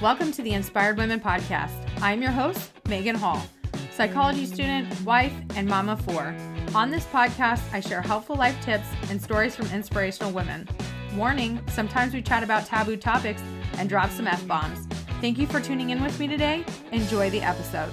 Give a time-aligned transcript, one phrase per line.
[0.00, 1.72] Welcome to the Inspired Women Podcast.
[2.00, 3.44] I'm your host, Megan Hall,
[3.90, 6.36] psychology student, wife, and mama four.
[6.72, 10.68] On this podcast, I share helpful life tips and stories from inspirational women.
[11.16, 13.42] Warning sometimes we chat about taboo topics
[13.72, 14.86] and drop some F bombs.
[15.20, 16.64] Thank you for tuning in with me today.
[16.92, 17.90] Enjoy the episode.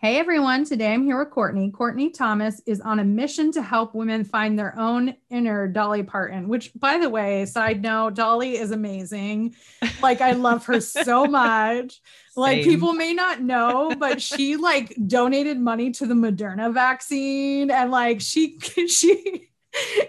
[0.00, 1.72] Hey everyone, today I'm here with Kourtney.
[1.72, 6.46] Kourtney Thomas is on a mission to help women find their own inner Dolly Parton,
[6.46, 9.56] which, by the way, side note, Dolly is amazing.
[10.00, 12.00] Like, I love her so much.
[12.36, 17.90] Like, people may not know, but she like donated money to the Moderna vaccine and
[17.90, 19.48] like she, she,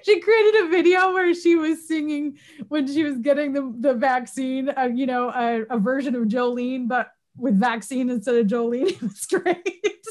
[0.04, 4.70] she created a video where she was singing when she was getting the, the vaccine,
[4.70, 8.90] uh, you know, a, a version of Jolene, but with vaccine instead of Jolene.
[8.90, 10.06] It was great.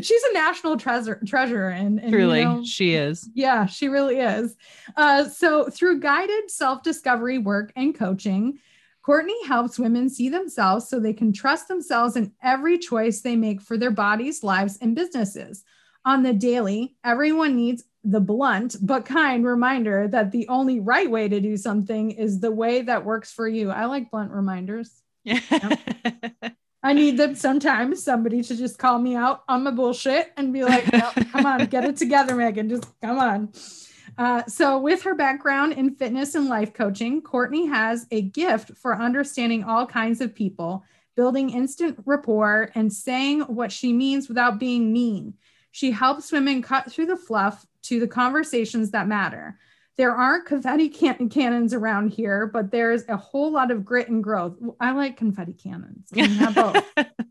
[0.00, 3.28] She's a national treasure treasure and, and truly you know, she is.
[3.34, 4.56] Yeah, she really is.
[4.96, 8.58] Uh, so through guided self-discovery work and coaching,
[9.06, 13.60] Kourtney helps women see themselves so they can trust themselves in every choice they make
[13.60, 15.64] for their bodies, lives, and businesses.
[16.04, 21.28] On the daily, everyone needs the blunt but kind reminder that the only right way
[21.28, 23.70] to do something is the way that works for you.
[23.70, 25.02] I like blunt reminders.
[26.84, 30.64] I need them sometimes, somebody to just call me out on my bullshit and be
[30.64, 32.68] like, no, come on, get it together, Megan.
[32.68, 33.52] Just come on.
[34.18, 39.00] Uh, so, with her background in fitness and life coaching, Kourtney has a gift for
[39.00, 40.84] understanding all kinds of people,
[41.16, 45.34] building instant rapport, and saying what she means without being mean.
[45.70, 49.58] She helps women cut through the fluff to the conversations that matter.
[49.98, 54.24] There aren't confetti can- cannons around here, but there's a whole lot of grit and
[54.24, 54.56] growth.
[54.80, 56.08] I like confetti cannons.
[56.12, 56.84] Can we have both?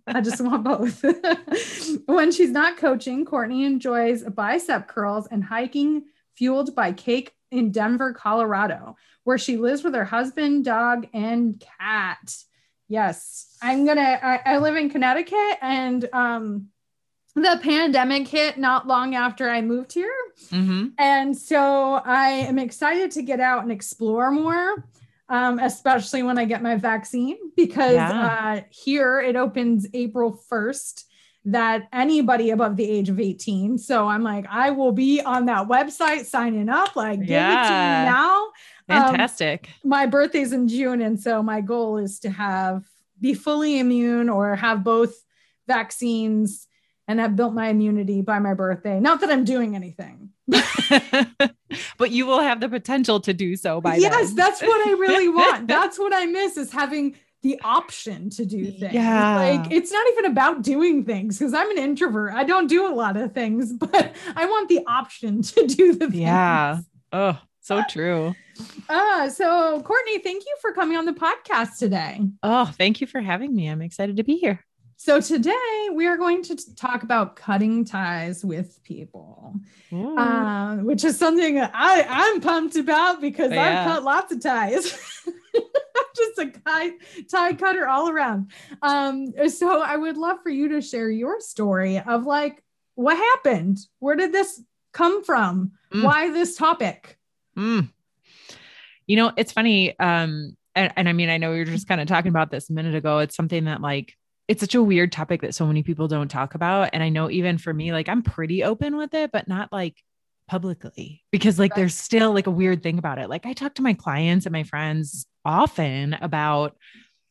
[0.07, 1.03] I just want both.
[2.05, 6.03] when she's not coaching, Kourtney enjoys bicep curls and hiking
[6.35, 12.35] fueled by cake in Denver, Colorado, where she lives with her husband, dog, and cat.
[12.87, 14.19] Yes, I'm gonna.
[14.21, 16.67] I, I live in Connecticut, and um,
[17.35, 20.13] the pandemic hit not long after I moved here.
[20.49, 20.87] Mm-hmm.
[20.97, 24.85] And so I am excited to get out and explore more,
[25.29, 28.11] um, especially when I get my vaccine, because Yeah.
[28.57, 31.05] uh, here it opens April 1st.
[31.45, 33.79] That anybody above the age of 18.
[33.79, 37.71] So I'm like, I will be on that website signing up, like, give it to
[37.71, 38.43] me now.
[38.89, 39.67] Um, Fantastic.
[39.83, 42.83] my birthday's in June, and so my goal is to have
[43.19, 45.15] be fully immune or have both
[45.67, 46.67] vaccines
[47.11, 48.99] and have built my immunity by my birthday.
[48.99, 50.29] Not that I'm doing anything.
[51.97, 54.35] but you will have the potential to do so by yes, then.
[54.37, 55.67] that's what I really want.
[55.67, 58.93] That's what I miss is having the option to do things.
[58.93, 59.35] Yeah.
[59.35, 62.33] Like it's not even about doing things because I'm an introvert.
[62.33, 66.07] I don't do a lot of things, but I want the option to do the
[66.07, 66.15] things.
[66.15, 66.79] Yeah.
[67.11, 68.33] Oh, so true.
[68.87, 72.21] Uh, so Kourtney, thank you for coming on the podcast today.
[72.41, 73.67] Oh, thank you for having me.
[73.67, 74.63] I'm excited to be here.
[75.03, 79.55] So today we are going to talk about cutting ties with people,
[79.91, 83.63] um, which is something I I'm pumped about because Yeah.
[83.63, 84.95] I've cut lots of ties.
[85.55, 85.63] I'm
[86.15, 86.91] just a tie,
[87.31, 88.51] tie cutter all around.
[88.83, 92.63] Um, so I would love for you to share your story of like
[92.93, 93.79] what happened.
[93.97, 94.61] Where did this
[94.93, 95.71] come from?
[95.91, 96.03] Mm.
[96.03, 97.17] Why this topic?
[97.57, 97.89] Mm.
[99.07, 99.97] You know, it's funny.
[99.99, 102.69] Um, and, and I mean, I know we were just kind of talking about this
[102.69, 103.17] a minute ago.
[103.17, 104.15] It's something that like
[104.51, 106.89] it's such a weird topic that so many people don't talk about.
[106.91, 109.95] And I know even for me, like I'm pretty open with it, but not like
[110.45, 111.77] publicly because like Right.
[111.77, 113.29] there's still like a weird thing about it.
[113.29, 116.75] Like I talk to my clients and my friends often about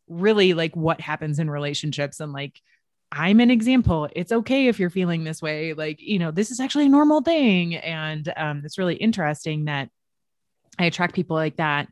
[0.09, 2.59] really like what happens in relationships and like
[3.13, 4.09] I'm an example.
[4.17, 5.75] It's okay if you're feeling this way.
[5.75, 7.75] Like, you know, this is actually a normal thing.
[7.75, 9.91] And um, it's really interesting that
[10.79, 11.89] I attract people like that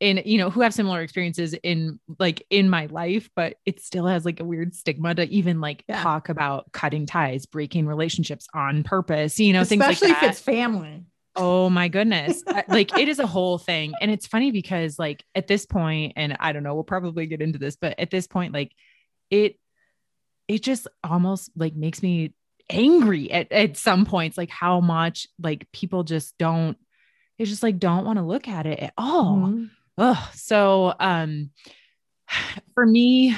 [0.00, 4.06] and you know who have similar experiences in like in my life but it still
[4.06, 6.02] has like a weird stigma to even like Yeah.
[6.02, 10.30] talk about cutting ties breaking relationships on purpose you know things like Especially that if
[10.30, 11.04] it's family.
[11.36, 12.42] Oh my goodness.
[12.68, 13.92] Like it is a whole thing.
[14.00, 17.40] And it's funny because like at this point, and I don't know, we'll probably get
[17.40, 18.72] into this, but at this point, like
[19.30, 19.56] it,
[20.48, 22.34] it just almost like makes me
[22.68, 26.76] angry at, at some points, like how much like people just don't,
[27.38, 29.36] they just like don't want to look at it at all.
[29.36, 29.70] Mhm.
[30.00, 31.50] Oh, so um
[32.74, 33.36] for me,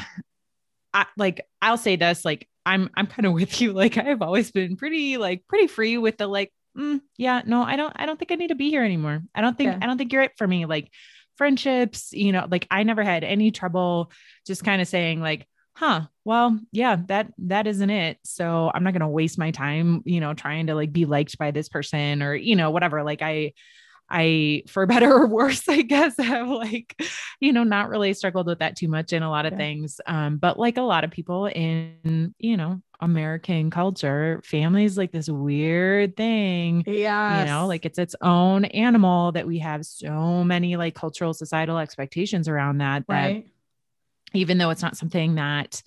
[0.95, 3.73] I like I'll say this, like I'm I'm kind of with you.
[3.73, 7.77] Like I've always been pretty like pretty free with the like, mm, yeah, no, I
[7.77, 9.23] don't I don't think I need to be here anymore.
[9.35, 9.79] I don't think Yeah.
[9.83, 10.65] I don't think you're it for me.
[10.67, 10.91] Like
[11.37, 14.13] friendships, you know, like I never had any trouble
[14.47, 18.19] just kind of saying like, huh, well, yeah, that that isn't it.
[18.25, 21.37] So I'm not going to waste my time, you know, trying to like be liked
[21.39, 23.03] by this person or, you know, whatever.
[23.03, 23.55] Like I
[24.13, 27.03] I, for better or worse, I guess, have like,
[27.41, 29.59] you know, not really struggled with that too much in a lot of yeah.
[29.59, 30.01] things.
[30.07, 35.11] Um, but like a lot of people in, you know, American culture, family is like
[35.11, 36.85] this weird thing.
[36.87, 37.41] Yeah.
[37.41, 41.79] You know, like it's its own animal that we have so many like cultural societal
[41.79, 43.05] expectations around that.
[43.09, 43.47] That right.
[44.35, 45.83] even though it's not something that,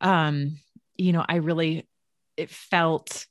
[0.00, 0.58] um,
[0.96, 1.88] you know, I really,
[2.36, 3.26] it felt,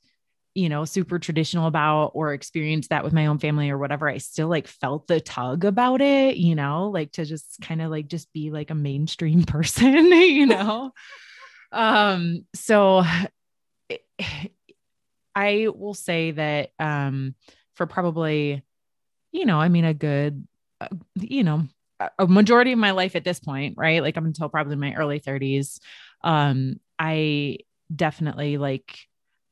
[0.56, 4.16] you know, super traditional about or experienced that with my own family or whatever, I
[4.16, 8.08] still like felt the tug about it, you know, like to just kind of like
[8.08, 10.92] just be like a mainstream person, you know.
[11.72, 13.04] um so
[15.34, 17.34] I will say that um
[17.74, 18.64] for probably
[19.32, 20.48] you know, I mean a good
[20.80, 21.64] uh, you know,
[22.18, 24.02] a majority of my life at this point, right?
[24.02, 25.80] Like I'm until probably my early 30s.
[26.24, 27.58] Um I
[27.94, 29.06] definitely like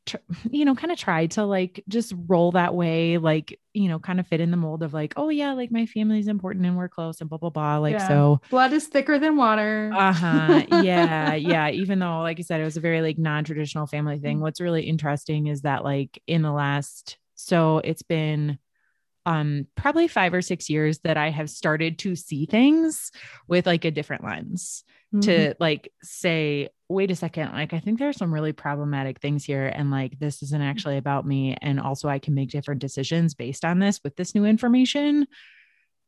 [0.07, 0.17] tr-
[0.51, 4.21] you know, kind of tried to like just roll that way, like, you know, kind
[4.21, 6.89] of fit in the mold of like, oh yeah, like my family's important and we're
[6.89, 7.79] close and blah, blah, blah.
[7.79, 8.09] Like, yeah.
[8.09, 9.91] so blood is thicker than water.
[9.95, 10.63] Uh huh.
[10.85, 11.35] Yeah.
[11.35, 11.71] yeah.
[11.71, 14.41] Even though, like I said, it was a very like non traditional family thing.
[14.41, 18.59] What's really interesting is that like in the last, so it's been,
[19.27, 23.11] um probably 5 or 6 years that I have started to see things
[23.49, 24.85] with like a different lens
[25.15, 25.21] mm-hmm.
[25.21, 29.67] to like say wait a second like i think there's some really problematic things here
[29.67, 30.65] and like this isn't mm.
[30.65, 34.35] actually about me and also i can make different decisions based on this with this
[34.35, 35.27] new information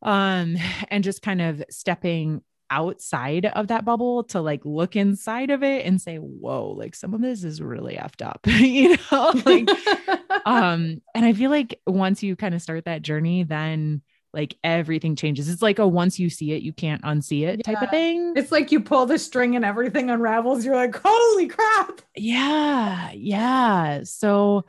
[0.03, 0.57] um
[0.89, 5.87] and just kind of stepping outside of that bubble to like look inside of it
[5.87, 9.69] and say whoa like some of this is really effed up you know like
[10.47, 14.03] um and i feel like once you kind of start that journey then
[14.37, 15.49] like everything changes.
[15.49, 17.73] It's like a once you see it, you can't unsee it yeah.
[17.75, 18.35] type of thing.
[18.37, 20.63] It's like you pull the string and everything unravels.
[20.63, 22.03] You're like, holy crap.
[22.15, 23.13] Yeah.
[23.13, 24.03] Yeah.
[24.05, 24.67] So,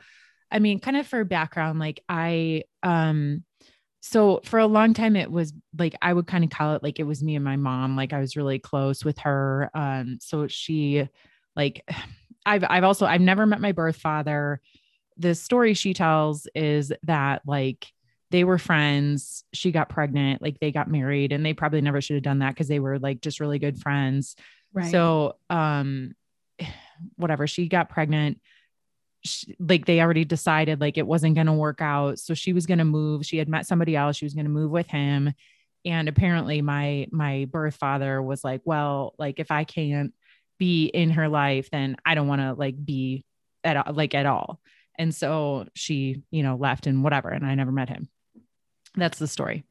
[0.50, 3.44] I mean, kind of for background, like I, um,
[4.00, 6.98] so for a long time it was like I would kind of call it like
[6.98, 7.94] it was me and my mom.
[7.94, 9.70] Like I was really close with her.
[9.74, 11.06] Um, so she
[11.54, 11.86] like
[12.46, 14.62] I've I've also I've never met my birth father.
[15.18, 17.92] The story she tells is that like
[18.30, 19.44] they were friends.
[19.52, 22.54] She got pregnant, like they got married, and they probably never should have done that
[22.54, 24.36] because they were like just really good friends.
[24.72, 24.90] Right.
[24.90, 26.12] So, um,
[27.16, 28.40] whatever, she got pregnant.
[29.24, 32.18] She, like they already decided like it wasn't going to work out.
[32.18, 33.24] So she was going to move.
[33.24, 34.16] She had met somebody else.
[34.16, 35.32] She was going to move with him.
[35.84, 40.12] And apparently my my birth father was like, well, like if I can't
[40.58, 43.24] be in her life, then I don't want to like be
[43.64, 44.60] at like at all.
[44.96, 47.30] And so she, you know, left and whatever.
[47.30, 48.08] And I never met him
[48.98, 49.64] that's the story.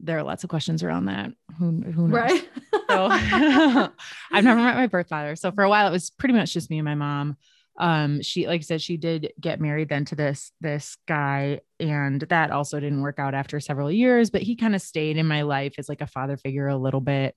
[0.00, 1.30] There are lots of questions around that.
[1.58, 2.20] Who, who knows?
[2.20, 2.48] Right.
[2.88, 3.08] so
[4.32, 5.36] I've never met my birth father.
[5.36, 7.36] So for a while, it was pretty much just me and my mom.
[7.78, 11.60] Um, she, like I said, she did get married then to this, this guy.
[11.78, 15.26] And that also didn't work out after several years, but he kind of stayed in
[15.26, 17.36] my life as like a father figure a little bit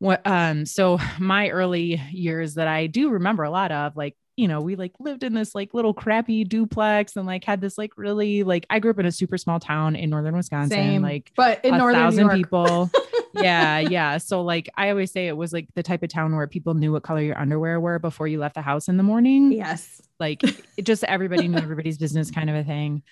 [0.00, 4.48] what um so my early years that I do remember a lot of like you
[4.48, 7.92] know, we like lived in this like little crappy duplex and like had this like
[7.98, 11.30] really like I grew up in a super small town in northern Wisconsin, Same, like
[11.36, 12.90] but in a northern thousand people.
[13.34, 14.16] yeah, yeah.
[14.16, 16.90] So like I always say it was like the type of town where people knew
[16.90, 19.52] what color your underwear were before you left the house in the morning.
[19.52, 20.00] Yes.
[20.18, 23.02] Like it just everybody knew everybody's business kind of a thing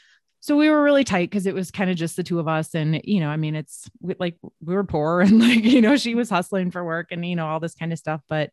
[0.41, 2.75] so we were really tight because it was kind of just the two of us
[2.75, 6.15] and you know i mean it's like we were poor and like you know she
[6.15, 8.51] was hustling for work and you know all this kind of stuff but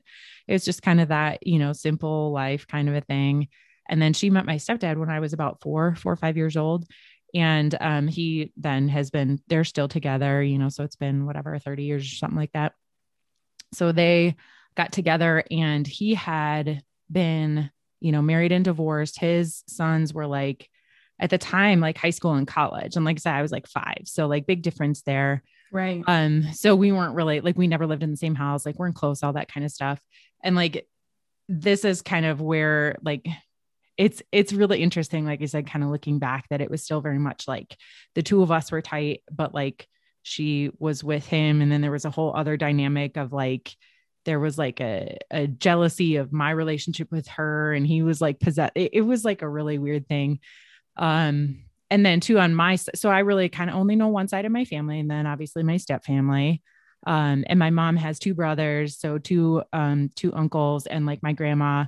[0.47, 3.47] it's just kind of that you know simple life kind of a thing.
[3.87, 6.57] And then she met my stepdad when i was about four four or five years
[6.57, 6.85] old.
[7.33, 11.57] And um, he then has been they're still together you know so it's been whatever
[11.59, 12.73] 30 years or something like that.
[13.73, 14.35] So they
[14.75, 19.19] got together and he had been you know married and divorced.
[19.19, 20.69] His sons were like
[21.19, 22.95] at the time like high school and college.
[22.95, 24.03] And like i said i was like five.
[24.05, 25.43] So like big difference there.
[25.71, 26.03] Right.
[26.07, 28.83] Um so we weren't really like we never lived in the same house like we
[28.83, 30.01] weren't close all that kind of stuff.
[30.43, 30.87] And like
[31.47, 33.25] this is kind of where like
[33.97, 36.99] it's it's really interesting like i said kind of looking back that it was still
[36.99, 37.77] very much like
[38.13, 39.87] the two of us were tight but like
[40.25, 41.61] she was with him.
[41.61, 43.75] And then there was a whole other dynamic of like
[44.25, 47.73] there was like a, a jealousy of my relationship with her.
[47.73, 50.39] And he was like possessed it, it was like a really weird thing
[50.97, 54.45] um, and then two on my so I really kind of only know one side
[54.45, 56.61] of my family, and then obviously my step family.
[57.07, 61.33] Um, and my mom has two brothers, so two um two uncles and like my
[61.33, 61.85] grandma.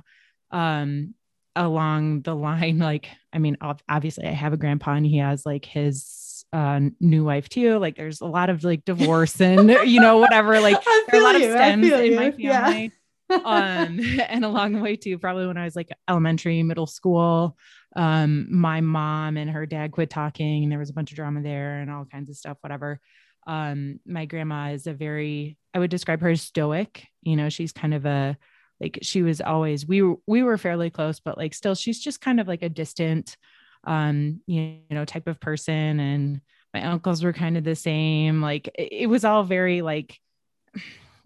[0.50, 1.14] Um,
[1.56, 3.56] along the line, like I mean,
[3.88, 7.78] obviously I have a grandpa and he has like his uh, new wife too.
[7.78, 10.60] Like there's a lot of like divorce and you know whatever.
[10.60, 12.38] Like there are a lot of stems in my family.
[12.38, 12.88] Yeah.
[13.44, 17.58] um, and along the way too, probably when I was like elementary, middle school,
[17.96, 21.42] um, my mom and her dad quit talking and there was a bunch of drama
[21.42, 23.00] there and all kinds of stuff, whatever.
[23.46, 27.06] Um, my grandma is a very, I would describe her as stoic.
[27.22, 28.36] You know, she's kind of a,
[28.80, 32.20] like she was always, we were, we were fairly close, but like still, she's just
[32.20, 33.36] kind of like a distant,
[33.84, 35.98] um, you know, type of person.
[35.98, 36.40] And
[36.74, 38.42] my uncles were kind of the same.
[38.42, 40.18] Like it, it was all very like,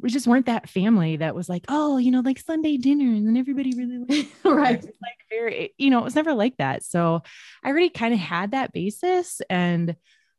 [0.03, 3.29] we just weren't that family that was like, oh, you know, like Sunday dinners and
[3.29, 4.85] then everybody really liked right.
[4.85, 6.85] Like very, you know, it was never like that.
[6.85, 7.23] So
[7.63, 9.41] I already kind of had that basis.
[9.49, 9.95] And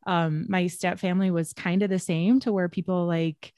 [0.06, 3.54] um, my step family was kind of the same to where people like,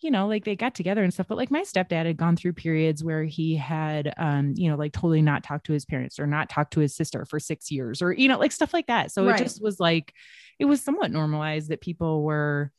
[0.00, 2.54] you know, like they got together and stuff, but like my stepdad had gone through
[2.54, 6.26] periods where he had, um, you know, like totally not talked to his parents or
[6.26, 9.12] not talked to his sister for six years or, you know, like stuff like that.
[9.12, 9.38] So right.
[9.38, 10.14] it just was like,
[10.58, 12.72] it was somewhat normalized that people were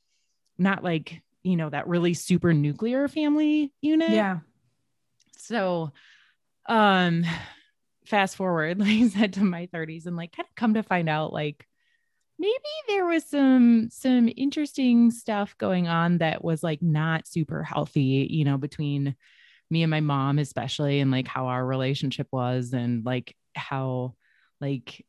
[0.57, 4.11] not like you know, that really super nuclear family unit.
[4.11, 4.39] Yeah.
[5.37, 5.91] So,
[6.67, 7.25] um,
[8.05, 11.09] fast forward, like I said, to my 30s and like kind of come to find
[11.09, 11.65] out, like,
[12.41, 12.53] maybe
[12.87, 18.43] there was some some interesting stuff going on that was like not super healthy you
[18.43, 19.15] know between
[19.69, 24.15] me and my mom especially and like how our relationship was and like how
[24.59, 25.05] like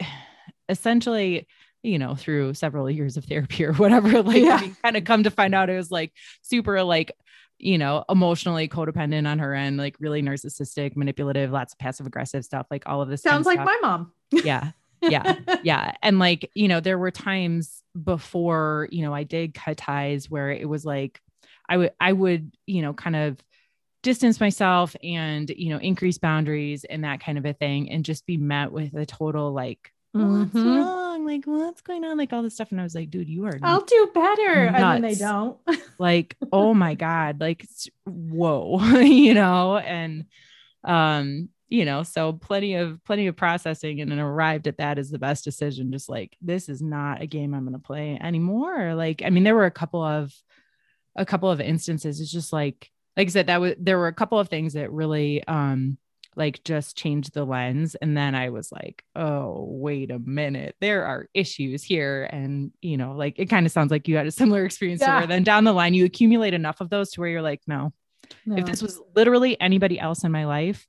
[0.68, 1.48] essentially
[1.88, 4.62] you know, through several years of therapy or whatever, like yeah.
[4.82, 7.12] kind of come to find out it was like super like,
[7.58, 12.44] you know, emotionally codependent on her end, like really narcissistic, manipulative, lots of passive aggressive
[12.44, 14.12] stuff, like all of this sounds like my mom.
[14.30, 14.72] yeah.
[15.00, 15.36] yeah.
[15.62, 15.92] Yeah.
[16.02, 20.50] And like, you know, there were times before, you know, I did cut ties where
[20.50, 21.20] it was like
[21.68, 23.38] I would I would, you know, kind of
[24.02, 28.26] distance myself and, you know, increase boundaries and that kind of a thing and just
[28.26, 31.07] be met with a total like mm-hmm.
[31.28, 32.16] Like, what's going on?
[32.16, 32.70] Like all this stuff.
[32.70, 34.70] And I was like, dude, you are I'll do better.
[34.70, 34.76] Nuts.
[34.78, 35.58] And then they don't.
[35.98, 37.40] like, oh my God.
[37.40, 37.66] Like,
[38.06, 40.24] whoa, you know, and
[40.84, 45.10] um, you know, so plenty of plenty of processing and then arrived at that is
[45.10, 45.92] the best decision.
[45.92, 48.94] Just like this is not a game I'm gonna play anymore.
[48.94, 50.32] Like, I mean, there were a couple of
[51.14, 52.20] a couple of instances.
[52.20, 54.90] It's just like like I said, that was there were a couple of things that
[54.90, 55.98] really um
[56.36, 61.04] like just change the lens and then i was like oh wait a minute there
[61.04, 64.30] are issues here and you know like it kind of sounds like you had a
[64.42, 65.18] similar experience yeah.
[65.18, 67.92] where then down the line you accumulate enough of those to where you're like no.
[68.46, 70.86] no if this was literally anybody else in my life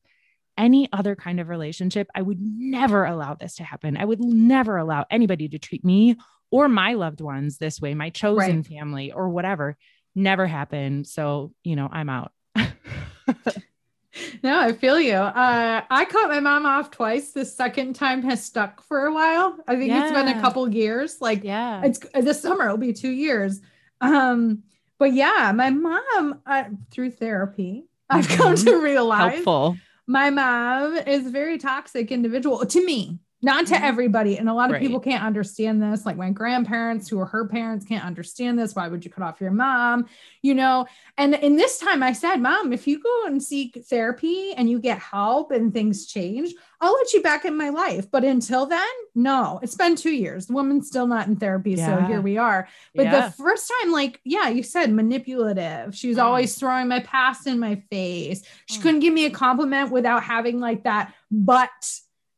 [0.57, 4.77] any other kind of relationship i would never allow this to happen i would never
[4.77, 6.15] allow anybody to treat me
[6.51, 8.67] or my loved ones this way my chosen right.
[8.67, 9.77] family or whatever
[10.15, 12.31] never happened so you know i'm out
[14.43, 15.13] no, I feel you.
[15.13, 17.31] Uh, I caught my mom off twice.
[17.31, 19.57] The second time has stuck for a while.
[19.67, 20.03] I think yeah.
[20.03, 21.17] it's been a couple years.
[21.21, 22.65] Like, yeah, it's this summer.
[22.65, 23.61] It'll be two years.
[24.01, 24.63] Um,
[24.97, 28.65] but yeah, my mom uh, through therapy, I've come mm-hmm.
[28.65, 29.77] to realize helpful.
[30.07, 33.83] My mom is a very toxic individual to me not to mm-hmm.
[33.83, 34.37] everybody.
[34.37, 34.81] And a lot of right.
[34.81, 36.05] people can't understand this.
[36.05, 38.75] Like my grandparents, who are her parents, can't understand this.
[38.75, 40.07] Why would you cut off your mom?
[40.41, 44.53] You know, and in this time I said, Mom, if you go and seek therapy
[44.53, 48.09] and you get help and things change, I'll let you back in my life.
[48.09, 50.47] But until then, no, it's been two years.
[50.47, 51.71] The woman's still not in therapy.
[51.71, 51.99] Yeah.
[51.99, 52.67] So here we are.
[52.95, 53.27] But yeah.
[53.27, 55.95] the first time, like, yeah, you said manipulative.
[55.95, 56.23] She was mm.
[56.23, 58.43] always throwing my past in my face.
[58.67, 58.81] She mm.
[58.81, 61.69] couldn't give me a compliment without having like that but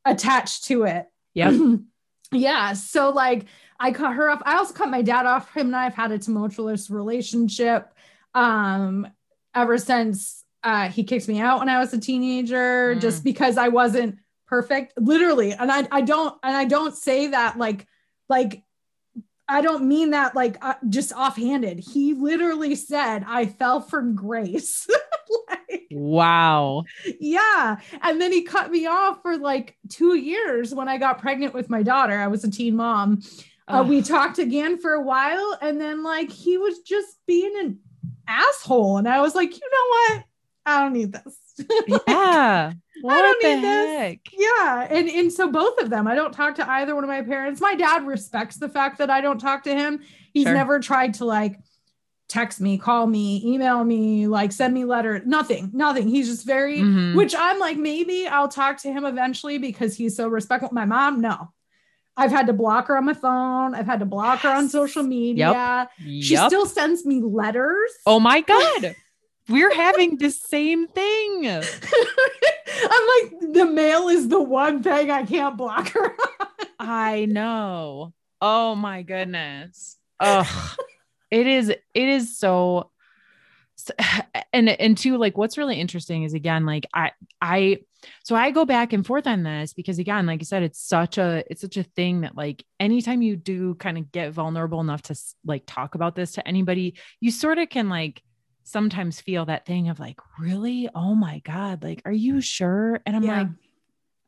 [0.06, 1.08] attached to it.
[1.34, 1.56] Yeah.
[2.32, 2.74] yeah.
[2.74, 3.46] So like
[3.80, 4.42] I cut her off.
[4.46, 5.54] I also cut my dad off.
[5.54, 7.94] Him and I have had a tumultuous relationship
[8.34, 9.06] um
[9.54, 13.02] ever since uh he kicked me out when I was a teenager, mm.
[13.02, 14.18] just because I wasn't
[14.48, 14.94] perfect.
[14.98, 15.54] Literally.
[15.54, 17.88] And I I don't and I don't say that like
[18.30, 18.64] like
[19.52, 21.80] I don't mean that like uh, just offhanded.
[21.80, 24.88] He literally said, I fell from grace.
[25.50, 26.86] like, wow.
[27.20, 27.76] Yeah.
[28.02, 31.70] And then he cut me off for like two years when I got pregnant with
[31.70, 32.18] my daughter.
[32.18, 33.24] I was a teen mom.
[33.68, 35.58] Uh, we talked again for a while.
[35.62, 37.80] And then like he was just being an
[38.30, 39.00] asshole.
[39.00, 40.26] And I was like, you know what?
[40.66, 41.38] I don't need this.
[41.90, 42.72] like, yeah.
[43.02, 44.24] What I don't need heck?
[44.24, 44.34] this.
[44.38, 44.88] Yeah.
[44.90, 47.62] And and so both of them, I don't talk to either one of my parents.
[47.62, 50.02] My dad respects the fact that I don't talk to him.
[50.34, 50.54] He's sure.
[50.54, 51.60] never tried to like
[52.32, 56.08] text me, call me, email me, like send me letter, nothing, nothing.
[56.08, 57.18] He's just very, mm-hmm.
[57.18, 60.70] which I'm like, maybe I'll talk to him eventually because he's so respectful.
[60.72, 61.52] My mom, no.
[62.16, 63.74] I've had to block her on my phone.
[63.74, 64.44] I've had to block yes.
[64.44, 65.90] her on social media.
[66.00, 66.24] Yep.
[66.24, 66.48] She yep.
[66.48, 67.92] still sends me letters.
[68.06, 68.96] Oh my God.
[69.50, 71.48] We're having the same thing.
[71.48, 76.16] I'm like, the mail is the one thing I can't block her.
[76.80, 78.14] I know.
[78.40, 79.98] Oh my goodness.
[80.20, 80.76] Oh,
[81.30, 82.92] it is, it is so,
[83.76, 83.94] so
[84.54, 87.78] and and two like what's really interesting is again like i i
[88.24, 91.18] so i go back and forth on this because again like i said it's such
[91.18, 95.02] a it's such a thing that like anytime you do kind of get vulnerable enough
[95.02, 98.22] to like talk about this to anybody you sort of can like
[98.64, 100.90] sometimes feel that thing of like really?
[100.94, 103.00] Oh my god like are you sure?
[103.06, 103.40] And i'm yeah.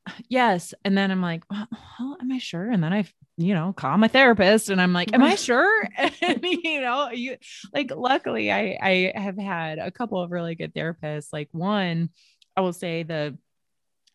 [0.05, 0.73] like yes.
[0.83, 1.67] And then i'm like well,
[1.99, 2.69] well, am i sure?
[2.69, 3.05] And then i
[3.37, 5.89] you know call my therapist and i'm like am i sure?
[6.21, 7.37] And you know you
[7.73, 11.29] like luckily i i have had a couple of really good therapists.
[11.33, 12.09] Like one
[12.55, 13.37] i will say the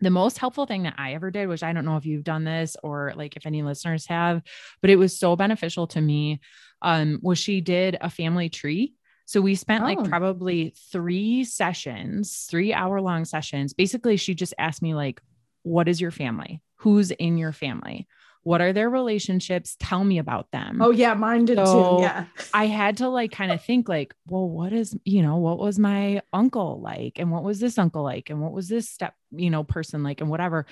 [0.01, 2.45] the most helpful thing that I ever did, which I don't know if you've done
[2.45, 4.43] this or like if any listeners have,
[4.81, 6.41] but it was so beneficial to me,
[6.83, 8.95] um, was she did a family tree.
[9.29, 9.87] So we spent oh.
[9.87, 13.75] like probably three sessions, three hour long sessions.
[13.75, 15.21] Basically, she just asked me, like,
[15.65, 16.63] what is your family?
[16.77, 18.09] Who's in your family?
[18.43, 19.77] What are their relationships?
[19.79, 20.81] Tell me about them.
[20.81, 22.03] Oh yeah, mine did so too.
[22.05, 22.25] Yeah.
[22.55, 25.79] I had to like kind of think like, well, what is, you know, what was
[25.79, 27.19] my uncle like?
[27.19, 28.31] And what was this uncle like?
[28.31, 30.65] And what was this step, you know, person like and whatever.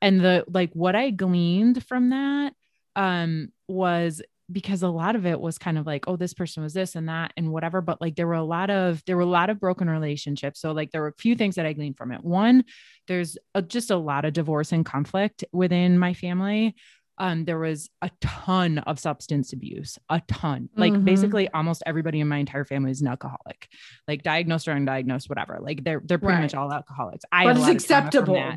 [0.00, 2.52] And the like what I gleaned from that
[2.94, 6.72] um was because a lot of it was kind of like oh this person was
[6.72, 9.26] this and that and whatever but like there were a lot of there were a
[9.26, 12.12] lot of broken relationships so like there were a few things that i gleaned from
[12.12, 12.64] it one
[13.08, 16.74] there's a, just a lot of divorce and conflict within my family
[17.18, 20.68] um, there was a ton of substance abuse, a ton.
[20.76, 21.04] Like mm-hmm.
[21.04, 23.68] basically almost everybody in my entire family is an alcoholic,
[24.06, 25.58] like diagnosed or undiagnosed, whatever.
[25.60, 26.42] Like they're they're pretty right.
[26.42, 27.24] much all alcoholics.
[27.32, 28.52] I but it's acceptable.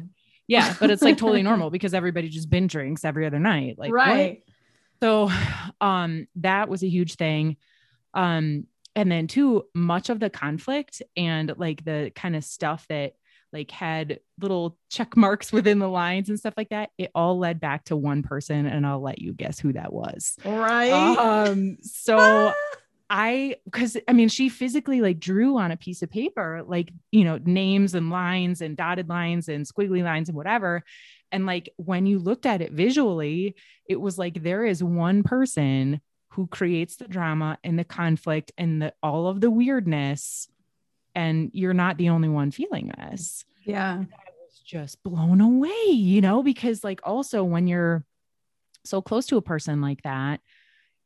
[0.48, 3.76] Yeah, but it's like totally normal because everybody just binge drinks every other night.
[3.78, 4.44] Like right.
[5.02, 5.30] So
[5.82, 7.58] um that was a huge thing.
[8.14, 8.66] Um
[8.96, 13.14] and then too, much of the conflict and like the kind of stuff that
[13.54, 17.60] like had little check marks within the lines and stuff like that, it all led
[17.60, 20.36] back to one person and I'll let you guess who that was.
[20.44, 20.92] Right.
[20.92, 22.54] Um so
[23.10, 27.24] I because I mean she physically like drew on a piece of paper like you
[27.24, 30.84] know names and lines and dotted lines and squiggly lines and whatever
[31.32, 33.56] and like when you looked at it visually,
[33.88, 38.82] it was like there is one person who creates the drama and the conflict and
[38.82, 40.48] the all of the weirdness.
[41.16, 43.44] And you're not the only one feeling this.
[43.66, 43.98] Yeah.
[43.98, 48.06] I was just blown away, you know, because like also when you're
[48.86, 50.40] so close to a person like that,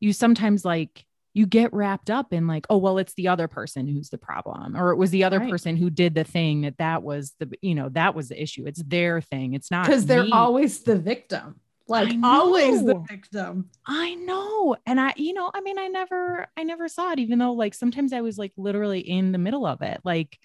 [0.00, 3.88] you sometimes like you get wrapped up in like oh well it's the other person
[3.88, 5.50] who's the problem or it was the other right.
[5.50, 8.64] person who did the thing that that was the you know that was the issue.
[8.66, 9.52] It's their thing.
[9.52, 11.60] It's not because they're always the victim.
[11.86, 13.68] Like always the victim.
[13.84, 14.76] I know.
[14.86, 17.74] And i you know i mean i never i never saw it even though like
[17.74, 20.00] sometimes i was like literally in the middle of it.
[20.04, 20.38] Like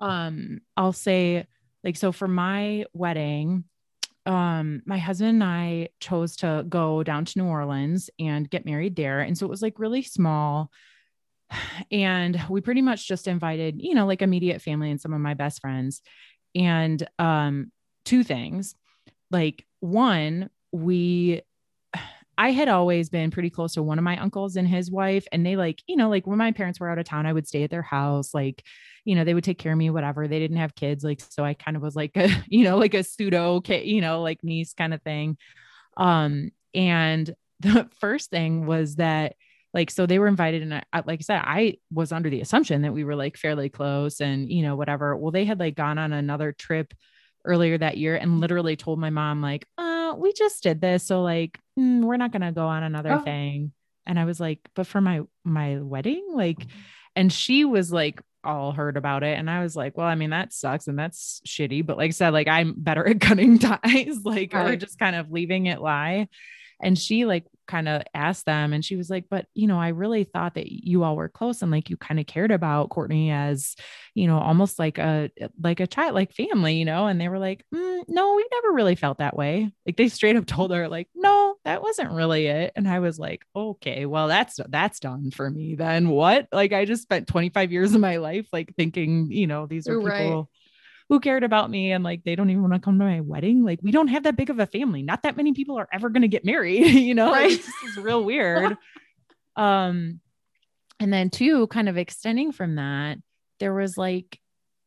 [0.00, 1.46] um i'll say
[1.82, 3.64] like so for my wedding
[4.28, 8.94] um my husband and I chose to go down to New Orleans and get married
[8.94, 10.70] there and so it was like really small
[11.90, 15.34] and we pretty much just invited you know like immediate family and some of my
[15.34, 16.02] best friends
[16.54, 17.72] and um
[18.04, 18.74] two things
[19.30, 21.42] like one we
[22.40, 25.26] I had always been pretty close to one of my uncles and his wife.
[25.32, 27.48] And they like, you know, like when my parents were out of town, I would
[27.48, 28.32] stay at their house.
[28.32, 28.62] Like,
[29.08, 30.28] you know, they would take care of me, whatever.
[30.28, 31.02] They didn't have kids.
[31.02, 34.02] Like, so I kind of was like a, you know, like a pseudo kid, you
[34.02, 35.38] know, like niece kind of thing.
[35.96, 39.34] Um, and the first thing was that
[39.72, 42.82] like so they were invited and I, like i said i was under the assumption
[42.82, 45.98] that we were like fairly close and you know whatever well they had like gone
[45.98, 46.94] on another trip
[47.44, 51.22] earlier that year and literally told my mom like uh we just did this so
[51.22, 53.20] like mm, we're not going to go on another oh.
[53.20, 53.72] thing
[54.06, 56.64] and i was like but for my my wedding like
[57.14, 59.38] and she was like all heard about it.
[59.38, 61.84] And i was like well i mean that sucks and that's shitty.
[61.84, 64.72] But like i said like i'm better at cutting ties like right.
[64.72, 66.28] or just kind of leaving it lie.
[66.82, 69.88] And she like kind of asked them and she was like but you know i
[69.88, 73.30] really thought that you all were close and like you kind of cared about Kourtney
[73.30, 73.76] as
[74.14, 75.30] you know almost like a
[75.62, 77.06] like a child like family you know?
[77.06, 79.70] And they were like mm, no we never really felt that way.
[79.84, 82.72] Like they straight up told her like no that wasn't really it.
[82.76, 86.08] And i was like okay well that's that's done for me then.
[86.08, 86.48] What?
[86.52, 89.98] Like i just spent 25 years of my life like thinking you know these are
[89.98, 90.44] people right
[91.08, 93.64] who cared about me and like they don't even want to come to my wedding?
[93.64, 95.02] Like we don't have that big of a family.
[95.02, 97.32] Not that many people are ever going to get married you know?
[97.32, 97.50] Right.
[97.50, 98.76] like, this is real weird.
[99.56, 100.20] Um
[101.00, 103.18] and then two kind of extending from that
[103.58, 104.38] there was like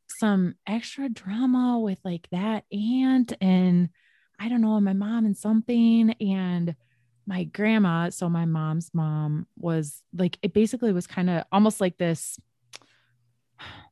[0.08, 3.90] some extra drama with like that aunt and
[4.40, 6.12] i don't know my mom and something.
[6.22, 6.74] And
[7.28, 11.98] my grandma so my mom's mom was like it basically was kind of almost like
[11.98, 12.40] this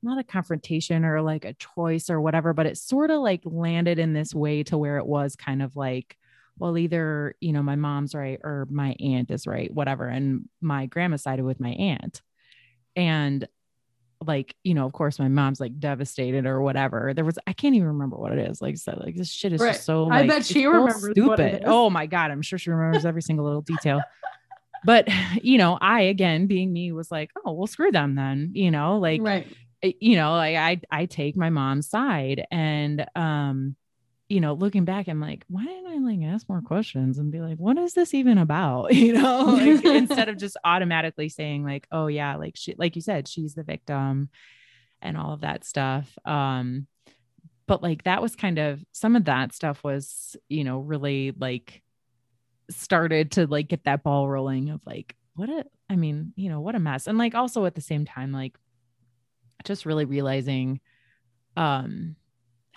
[0.01, 3.99] not a confrontation or like a choice or whatever, but it sort of like landed
[3.99, 6.17] in this way to where it was kind of like,
[6.58, 10.08] well, either, you know, my mom's right or my aunt is right, whatever.
[10.08, 12.21] And my grandma sided with my aunt.
[12.95, 13.47] And
[14.25, 17.13] like, you know, of course my mom's like devastated or whatever.
[17.13, 18.62] There was I can't even remember what it is.
[18.62, 19.75] Like I said, like this shit is right.
[19.75, 21.63] so like, I bet she remembers stupid.
[21.65, 22.32] Oh my God.
[22.32, 24.01] I'm sure she remembers every single little detail.
[24.84, 25.08] But
[25.42, 28.98] you know, I again being me was like, oh well screw them then, you know,
[28.98, 29.48] like right.
[29.82, 33.76] you know, like I I take my mom's side and um
[34.30, 37.42] you know, looking back, I'm like, why didn't I like ask more questions and be
[37.42, 38.94] like, what is this even about?
[39.00, 43.02] You know, like, instead of just automatically saying like, oh yeah, like she, like you
[43.02, 44.30] said, she's the victim
[45.02, 46.15] and all of that stuff.
[46.26, 46.86] Um,
[47.65, 51.82] but like that was kind of some of that stuff was, you know, really like
[52.69, 56.60] started to like get that ball rolling of like, what a, I mean, you know,
[56.60, 57.08] what a mess.
[57.08, 58.55] And like also at the same time, like
[59.63, 60.79] just really realizing,
[61.58, 62.15] um,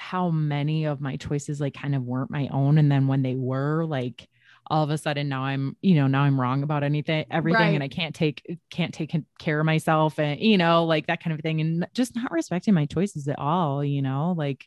[0.03, 3.37] how many of my choices like kind of weren't my own and then when they
[3.37, 4.29] were like
[4.67, 7.75] all of a sudden now i'm you know now i'm wrong about anything everything right.
[7.75, 11.33] and i can't take can't take care of myself and you know like that kind
[11.33, 14.67] of thing and just not respecting my choices at all you know like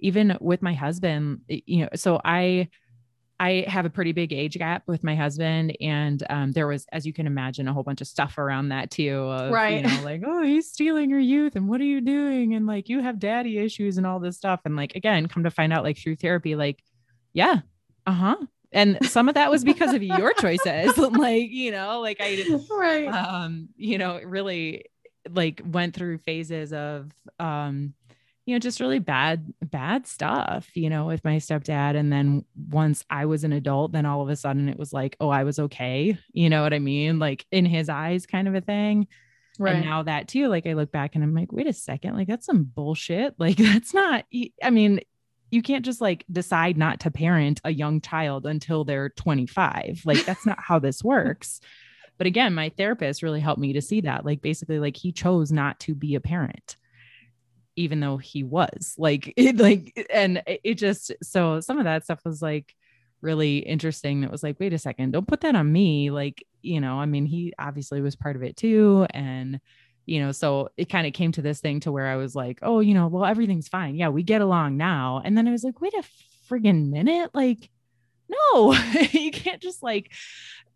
[0.00, 2.68] even with my husband you know so i
[3.38, 7.04] I have a pretty big age gap with my husband, and um, there was, as
[7.04, 9.14] you can imagine, a whole bunch of stuff around that too.
[9.14, 9.84] Of, right.
[9.84, 12.54] You know, like, oh, he's stealing your youth, and what are you doing?
[12.54, 14.60] And like, you have daddy issues and all this stuff.
[14.64, 16.82] And like, again, come to find out, like through therapy, like,
[17.34, 17.60] yeah,
[18.06, 18.36] uh huh.
[18.72, 20.96] And some of that was because of your choices.
[20.98, 23.06] like, you know, like I, right.
[23.06, 24.86] Um, you know, really
[25.30, 27.94] like went through phases of, um,
[28.46, 31.96] you know, just really bad, bad stuff, you know, with my stepdad.
[31.96, 35.16] And then once I was an adult, then all of a sudden it was like,
[35.18, 36.16] oh, I was okay.
[36.32, 37.18] You know what I mean?
[37.18, 39.08] Like in his eyes, kind of a thing.
[39.58, 39.74] Right.
[39.74, 42.28] And now that too, like I look back and I'm like, wait a second, like
[42.28, 43.34] that's some bullshit.
[43.38, 44.24] Like that's not,
[44.62, 45.00] I mean,
[45.50, 50.02] you can't just like decide not to parent a young child until they're 25.
[50.04, 51.60] Like that's not how this works.
[52.16, 54.24] But again, my therapist really helped me to see that.
[54.24, 56.76] Like basically, like he chose not to be a parent
[57.76, 62.20] even though he was like it like and it just so some of that stuff
[62.24, 62.74] was like
[63.22, 66.80] really interesting that was like wait a second don't put that on me like you
[66.80, 69.60] know i mean he obviously was part of it too and
[70.04, 72.58] you know so it kind of came to this thing to where i was like
[72.62, 73.96] oh you know well everything's fine.
[73.96, 76.04] Yeah we get along now and then i was like wait a
[76.48, 77.70] friggin minute like
[78.28, 78.72] no
[79.12, 80.12] you can't just like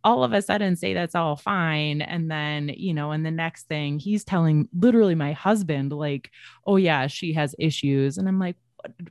[0.03, 3.69] all of a sudden say that's all fine and then you know and the next
[3.69, 6.31] thing he's telling literally my husband like
[6.67, 8.17] oh yeah she has issues.
[8.19, 8.57] And i'm like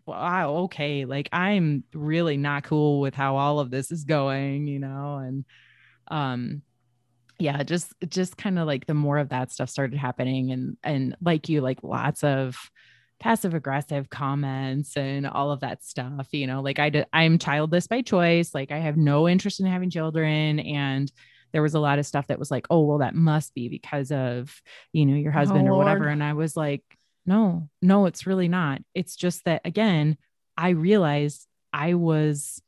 [0.07, 4.79] wow okay like i'm really not cool with how all of this is going you
[4.79, 5.45] know and
[6.07, 6.63] um
[7.37, 11.15] yeah just just kind of like the more of that stuff started happening and and
[11.21, 12.57] like you like lots of
[13.19, 18.01] passive aggressive comments and all of that stuff you know like i i'm childless by
[18.01, 21.11] choice like i have no interest in having children and
[21.51, 24.11] there was a lot of stuff that was like oh well that must be because
[24.11, 24.61] of
[24.93, 26.13] you know your husband oh, or whatever Lord.
[26.13, 26.83] and i was like
[27.25, 30.17] no no it's really not it's just that again
[30.57, 32.61] i realized i was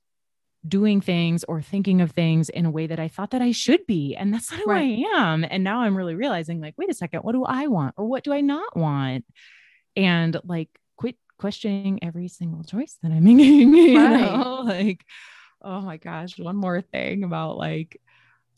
[0.68, 3.86] doing things or thinking of things in a way that I thought that I should
[3.88, 4.16] be.
[4.16, 5.04] And that's not who right.
[5.06, 5.44] I am.
[5.50, 7.96] And now I'm really realizing, like, wait a second, what do I want?
[7.98, 9.26] Or what do I not want?
[9.96, 13.74] And like quit questioning every single choice that I'm making.
[13.76, 14.22] You right.
[14.22, 15.06] know, like,
[15.62, 18.00] oh my gosh, one more thing about like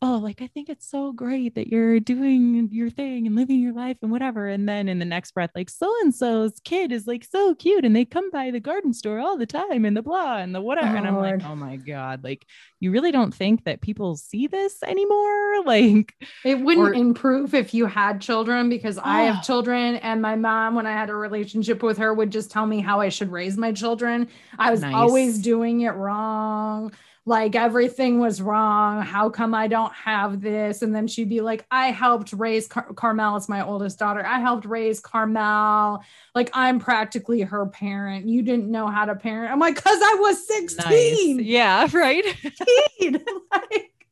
[0.04, 3.72] oh, like I think it's so great that you're doing your thing and living your
[3.72, 4.48] life and whatever.
[4.48, 7.86] And then in the next breath, like so and so's kid is like so cute
[7.86, 10.60] and they come by the garden store all the time and the blah and the
[10.60, 10.94] whatever.
[10.94, 11.42] Oh, and I'm Lord.
[11.42, 12.46] like, oh my God, like
[12.82, 15.32] you really don't think that people see this anymore?
[15.63, 16.13] Like
[16.44, 19.04] it wouldn't or, improve if you had children because oh.
[19.06, 19.42] I have ah.
[19.42, 22.82] children and my mom, when I had a relationship with her, would just tell me
[22.82, 24.28] how I should raise my children.
[24.60, 24.94] I was nice.
[24.94, 26.92] always doing it wrong
[27.25, 29.01] like everything was wrong.
[29.01, 30.81] How come I don't have this?
[30.81, 33.38] And then she'd be like, I helped raise Car- Carmel.
[33.38, 34.25] It's my oldest daughter.
[34.25, 36.03] I helped raise Carmel.
[36.36, 38.27] Like I'm practically her parent.
[38.27, 39.53] You didn't know how to parent.
[39.53, 41.38] I'm like, cause I was 16.
[41.38, 41.45] Nice.
[41.45, 42.25] Yeah, right.
[43.51, 44.05] like,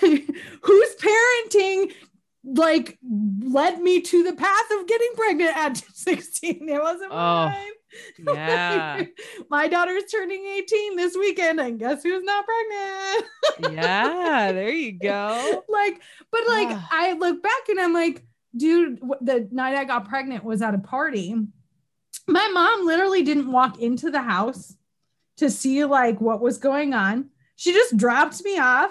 [0.62, 1.92] who's parenting
[2.44, 6.68] like led me to the path of getting pregnant at 16.
[6.68, 7.46] It wasn't oh.
[7.46, 7.72] mine.
[8.18, 9.04] Yeah.
[9.50, 13.74] My daughter's turning 18 this weekend, and guess who's not pregnant?
[13.74, 15.64] yeah, there you go.
[15.68, 16.88] Like, but like, ah.
[16.90, 18.24] I look back and I'm like,
[18.56, 21.34] dude, the night I got pregnant was at a party.
[22.26, 24.74] My mom literally didn't walk into the house
[25.38, 27.30] to see like what was going on.
[27.56, 28.90] She just dropped me off.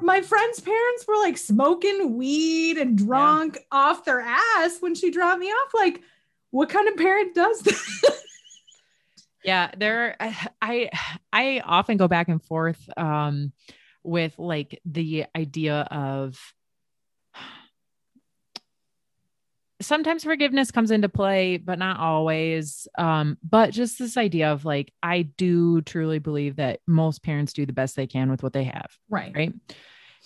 [0.00, 3.62] My friend's parents were like smoking weed and drunk yeah.
[3.72, 5.74] off their ass when she dropped me off.
[5.74, 6.02] Like,
[6.50, 8.21] what kind of parent does that?
[9.44, 10.16] Yeah there
[10.62, 10.90] i
[11.32, 13.52] i often go back and forth um
[14.04, 16.38] with like the idea of
[19.80, 22.86] sometimes forgiveness comes into play, but not always.
[22.96, 27.66] Um, but just this idea of like, I do truly believe that most parents do
[27.66, 28.96] the best they can with what they have.
[29.10, 29.32] Right.
[29.34, 29.52] Right.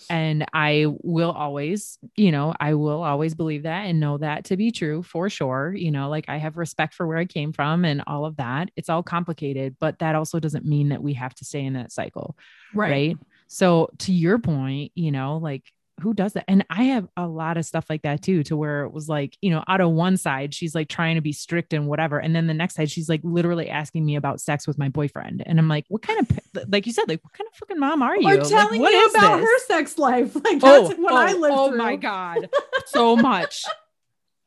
[0.09, 4.57] And I will always, you know, I will always believe that and know that to
[4.57, 5.73] be true for sure.
[5.75, 8.69] You know, like I have respect for where I came from and all of that.
[8.75, 11.91] It's all complicated, but that also doesn't mean that we have to stay in that
[11.91, 12.37] cycle.
[12.73, 12.91] Right.
[12.91, 13.17] right?
[13.47, 15.63] So to your point, you know, like
[16.01, 16.45] who does that?
[16.47, 19.35] And I have a lot of stuff like that too, to where it was like,
[19.41, 22.19] you know, out of one side, she's like trying to be strict and whatever.
[22.19, 25.41] And then the next side, she's like literally asking me about sex with my boyfriend.
[25.45, 26.39] And I'm like, what kind of,
[26.71, 28.27] like you said, like, what kind of fucking mom are you?
[28.27, 29.45] Or Like, telling what you about this?
[29.49, 30.35] her sex life.
[30.35, 31.77] Like Oh, that's what oh, I lived oh through.
[31.77, 32.49] my God.
[32.87, 33.63] So much.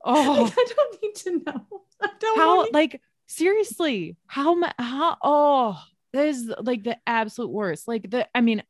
[0.05, 1.83] Oh, Like, I don't need to know.
[2.01, 5.83] I don't how, like, seriously, how, how, oh,
[6.13, 7.87] that is like the absolute worst.
[7.87, 8.63] Like, the, I mean,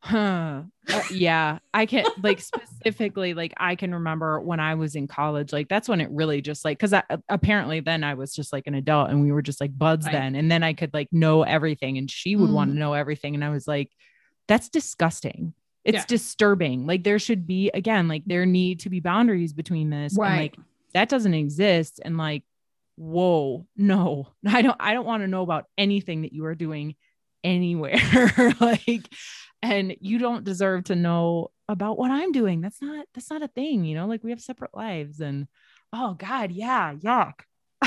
[0.00, 0.62] huh.
[0.92, 5.52] Uh, yeah, I can like specifically, like, I can remember when I was in college,
[5.52, 8.66] like, that's when it really just like, cause I, apparently then I was just like
[8.66, 10.12] an adult and we were just like buds Right.
[10.12, 10.34] then.
[10.34, 12.74] And then I could like know everything and she would want Mm.
[12.74, 13.34] to know everything.
[13.34, 13.90] And I was like,
[14.46, 15.52] that's disgusting.
[15.84, 16.04] It's Yeah.
[16.06, 16.86] disturbing.
[16.86, 20.12] Like, there should be, again, like, there need to be boundaries between this.
[20.14, 20.36] And Right.
[20.38, 20.56] like,
[20.94, 22.00] that doesn't exist.
[22.02, 22.44] And like,
[22.96, 26.96] whoa, no, I don't, I don't want to know about anything that you are doing
[27.44, 27.98] anywhere.
[28.60, 29.08] like,
[29.62, 32.60] and you don't deserve to know about what I'm doing.
[32.60, 35.46] That's not, that's not a thing, you know, like we have separate lives and
[35.92, 37.34] oh God, yeah, yuck.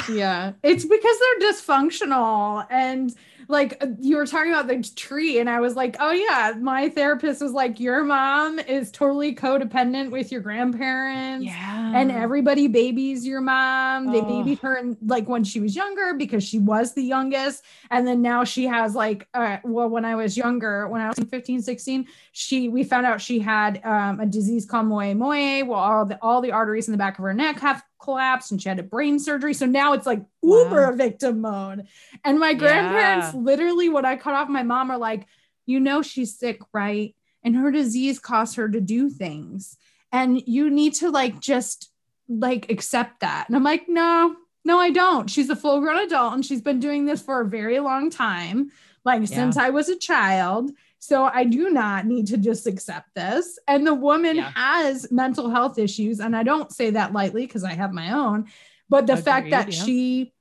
[0.09, 3.13] Yeah it's because they're dysfunctional and
[3.47, 6.87] like uh, you were talking about the tree and i was like oh yeah my
[6.87, 11.91] therapist was like your mom is totally codependent with your grandparents Yeah.
[11.93, 14.11] and everybody babies your mom.
[14.11, 14.25] They Oh.
[14.25, 17.63] babied her in, like when she was younger because she was the youngest.
[17.89, 21.19] And then now she has like, uh, well, when I was younger, when I was
[21.29, 25.67] 15, 16, she, we found out she had um, a disease called moyamoya.
[25.67, 28.61] Well, all the, all the arteries in the back of her neck have collapsed and
[28.61, 29.53] she had a brain surgery.
[29.53, 30.63] So now it's like Wow.
[30.65, 31.87] uber victim mode.
[32.23, 35.27] And my grandparents, literally, what I cut off my mom are like,
[35.65, 37.15] you know, she's sick, right?
[37.43, 39.77] And her disease caused her to do things.
[40.11, 41.91] And you need to like just
[42.27, 43.45] like accept that.
[43.47, 44.35] And I'm like, no,
[44.65, 45.29] no, I don't.
[45.29, 48.71] She's a full grown adult and she's been doing this for a very long time,
[49.05, 50.71] like since I was a child.
[51.01, 53.57] So I do not need to just accept this.
[53.67, 54.51] And the woman Yeah.
[54.53, 56.19] has mental health issues.
[56.19, 58.47] And I don't say that lightly because I have my own,
[58.87, 59.83] but the fact that yeah.
[59.83, 60.33] she,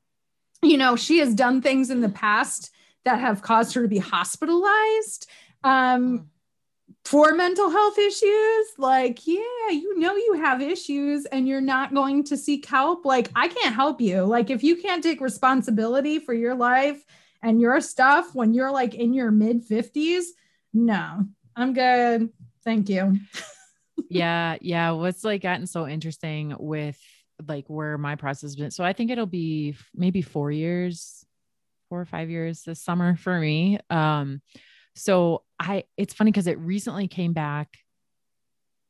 [0.62, 2.70] you know, she has done things in the past
[3.06, 5.26] that have caused her to be hospitalized.
[5.64, 6.28] Um,
[7.06, 12.22] for mental health issues like yeah you know you have issues and you're not going
[12.22, 16.34] to seek help like i can't help you like if you can't take responsibility for
[16.34, 17.02] your life
[17.42, 20.24] and your stuff when you're like in your mid 50s
[20.72, 21.24] no
[21.56, 22.30] i'm good.
[22.64, 23.18] Thank you.
[24.12, 26.98] Yeah yeah what's like gotten so interesting with
[27.46, 31.24] like where my process has been so i think it'll be maybe four years
[31.90, 33.78] four or five years this summer for me.
[33.88, 34.42] Um
[34.96, 37.68] so i it's funny because it recently came back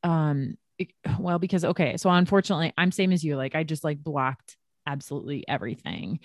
[0.03, 4.03] um it- well because okay so unfortunately i'm same as you like i just like
[4.03, 6.19] blocked absolutely everything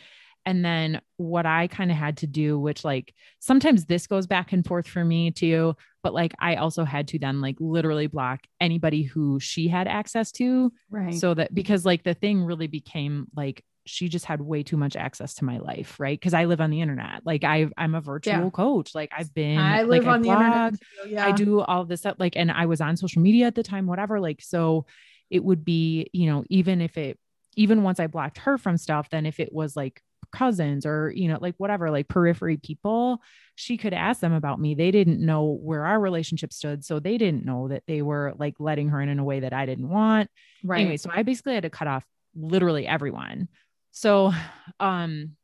[0.47, 4.53] and then what i kind of had to do which like sometimes this goes back
[4.53, 5.75] and forth for me too
[6.07, 10.31] but like I also had to then like literally block anybody who she had access
[10.33, 10.73] to.
[10.89, 11.13] Right.
[11.13, 14.95] So that because like the thing really became like she just had way too much
[14.95, 16.17] access to my life right?
[16.17, 17.23] Because I live on the internet.
[17.27, 18.51] Like I I'm a virtual Yeah.
[18.51, 18.95] coach.
[18.95, 21.27] Like I've been i live like, on the blog, internet too, yeah.
[21.27, 23.89] I do all this stuff like and I was on social media at the time
[23.89, 24.87] whatever like so
[25.29, 27.19] it would be you know even if it
[27.57, 31.29] even once I blocked her from stuff then if it was like cousins or you
[31.29, 33.21] know like whatever like periphery people
[33.55, 34.75] she could ask them about me.
[34.75, 38.55] They didn't know where our relationship stood so they didn't know that they were like
[38.59, 40.31] letting her in in a way that I didn't want.
[40.62, 40.81] Right.
[40.81, 43.49] anyway so I basically had to cut off literally everyone.
[43.93, 44.33] So
[44.79, 45.37] um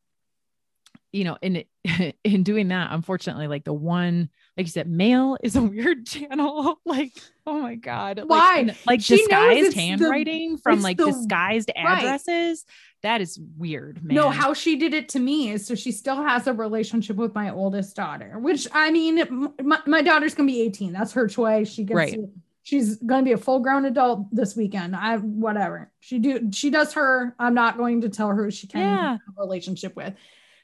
[1.11, 1.65] you know in
[2.25, 6.79] in doing that unfortunately like the one like you said mail is a weird channel
[6.87, 7.13] like
[7.47, 8.59] oh my god like, Why?
[8.59, 11.99] and, like disguised it's the- handwriting from like the- disguised right.
[11.99, 12.65] addresses
[13.03, 16.23] that is weird man No, how she did it to me is so she still
[16.23, 20.61] has a relationship with my oldest daughter, which I mean, my, my daughter's gonna be
[20.63, 20.93] 18.
[20.93, 21.69] That's her choice.
[21.69, 22.13] She gets Right.
[22.15, 22.31] to-
[22.63, 24.95] she's gonna be a full grown adult this weekend.
[24.95, 25.91] I whatever.
[25.99, 27.35] She do she does her.
[27.41, 29.11] I'm not going to tell her who she can Yeah.
[29.13, 30.15] have a relationship with.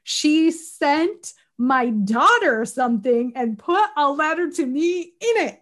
[0.05, 5.61] She sent my daughter something and put a letter to me in it.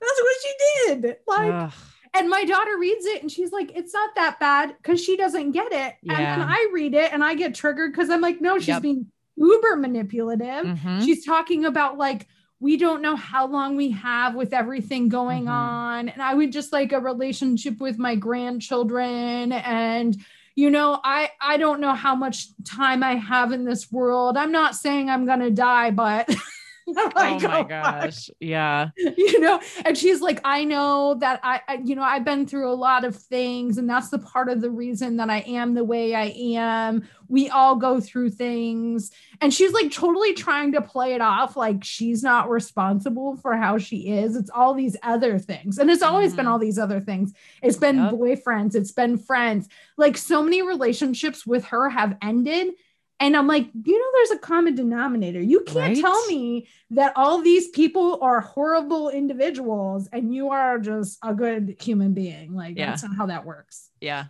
[0.00, 0.52] That's what she
[0.94, 1.16] did.
[1.26, 1.72] Like Ugh.
[2.14, 5.52] and my daughter reads it and she's like, it's not that bad because she doesn't
[5.52, 5.94] get it.
[6.08, 8.82] And then I read it and I get triggered because I'm like, no, she's Yep.
[8.82, 9.06] being
[9.36, 10.64] uber manipulative.
[10.64, 11.02] Mhm.
[11.04, 12.26] She's talking about like
[12.62, 15.50] we don't know how long we have with everything going Mhm.
[15.50, 16.08] on.
[16.10, 20.16] And I would just like a relationship with my grandchildren and
[20.54, 24.36] you know, I I don't know how much time I have in this world.
[24.36, 26.28] I'm not saying I'm going to die, but
[27.14, 28.30] like, oh my "Oh, fuck." gosh.
[28.40, 28.90] Yeah.
[28.96, 32.70] you know and she's like i know that I, I you know i've been through
[32.70, 35.84] a lot of things and that's the part of the reason that i am the
[35.84, 41.14] way i am we all go through things and she's like totally trying to play
[41.14, 45.78] it off like she's not responsible for how she is it's all these other things
[45.78, 46.50] and it's always been Mhm.
[46.50, 48.12] all these other things it's been Yep.
[48.14, 52.68] boyfriends it's been friends like so many relationships with her have ended
[53.20, 56.00] and i'm like you know there's a common denominator you can't Right?
[56.00, 61.76] tell me that all these people are horrible individuals and you are just a good
[61.80, 62.54] human being.
[62.54, 62.86] Like Yeah.
[62.90, 63.90] that's not how that works.
[64.00, 64.24] yeah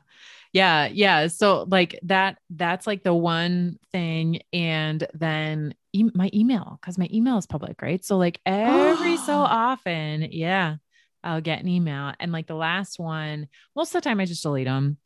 [0.53, 6.77] yeah yeah so like that that's like the one thing and then e- my email
[6.81, 10.77] because my email is public right so like every so often yeah
[11.23, 14.43] i'll get an email and like the last one most of the time i just
[14.43, 14.97] delete them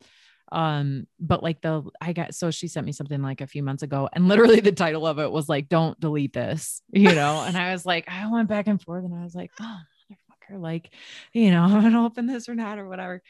[0.51, 3.81] um but like the i got so she sent me something like a few months
[3.83, 7.57] ago and literally the title of it was like don't delete this you know and
[7.57, 9.77] i was like i went back and forth and i was like oh
[10.11, 10.91] motherfucker like
[11.33, 13.21] you know i'm gonna open this or not or whatever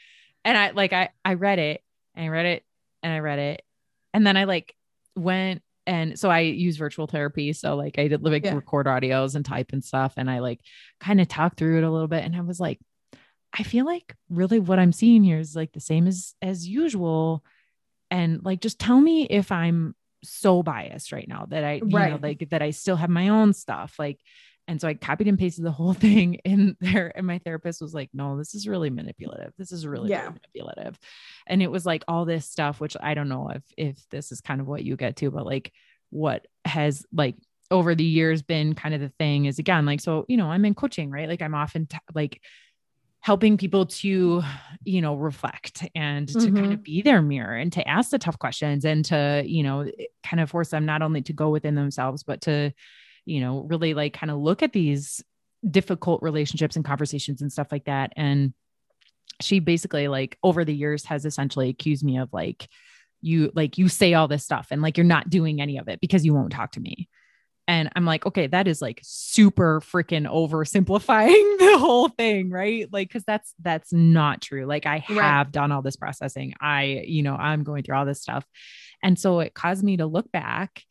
[0.44, 1.82] and i like i i read it
[2.14, 2.64] and I read it
[3.02, 3.62] and I read it.
[4.14, 4.74] And then I like
[5.14, 7.52] went and so I use virtual therapy.
[7.52, 8.54] So like I did like Yeah.
[8.54, 10.14] record audios and type and stuff.
[10.16, 10.60] And I like
[10.98, 12.24] kind of talked through it a little bit.
[12.24, 12.80] And I was like,
[13.58, 17.44] I feel like really what I'm seeing here is like the same as as usual.
[18.10, 21.96] And like just tell me if I'm so biased right now that I you know
[21.96, 22.22] Right.
[22.22, 23.94] like that I still have my own stuff.
[23.98, 24.20] Like
[24.68, 27.12] and so I copied and pasted the whole thing in there.
[27.16, 29.52] And my therapist was like, no, this is really manipulative.
[29.56, 30.22] This is really, Yeah.
[30.22, 30.98] really manipulative.
[31.46, 34.40] And it was like all this stuff, which I don't know if if this is
[34.40, 35.72] kind of what you get to, but like
[36.10, 37.36] what has like
[37.70, 40.64] over the years been kind of the thing is again, like, so, you know, I'm
[40.64, 41.28] in coaching, right?
[41.28, 42.40] Like I'm often t- like
[43.26, 44.40] helping people to,
[44.84, 46.82] you know, reflect and to kind of mm-hmm.
[46.82, 50.38] be their mirror and to ask the tough questions and to, you know, eh, kind
[50.38, 52.70] of force them not only to go within themselves, but to,
[53.24, 55.24] you know, really like kind of look at these
[55.68, 58.12] difficult relationships and conversations and stuff like that.
[58.14, 58.54] And
[59.40, 62.68] she basically like over the years has essentially accused me of like,
[63.22, 66.00] you like you say all this stuff and like you're not doing any of it
[66.00, 67.08] because you won't talk to me.
[67.68, 72.88] And I'm like, okay, that is like super freaking oversimplifying the whole thing, right?
[72.92, 74.66] Like, cause that's that's not true.
[74.66, 75.38] Like I Right.
[75.38, 76.54] have done all this processing.
[76.60, 78.44] I, you know, I'm going through all this stuff.
[79.02, 80.82] And so it caused me to look back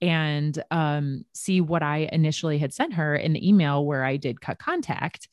[0.00, 4.40] and um, see what I initially had sent her in the email where I did
[4.40, 5.28] cut contact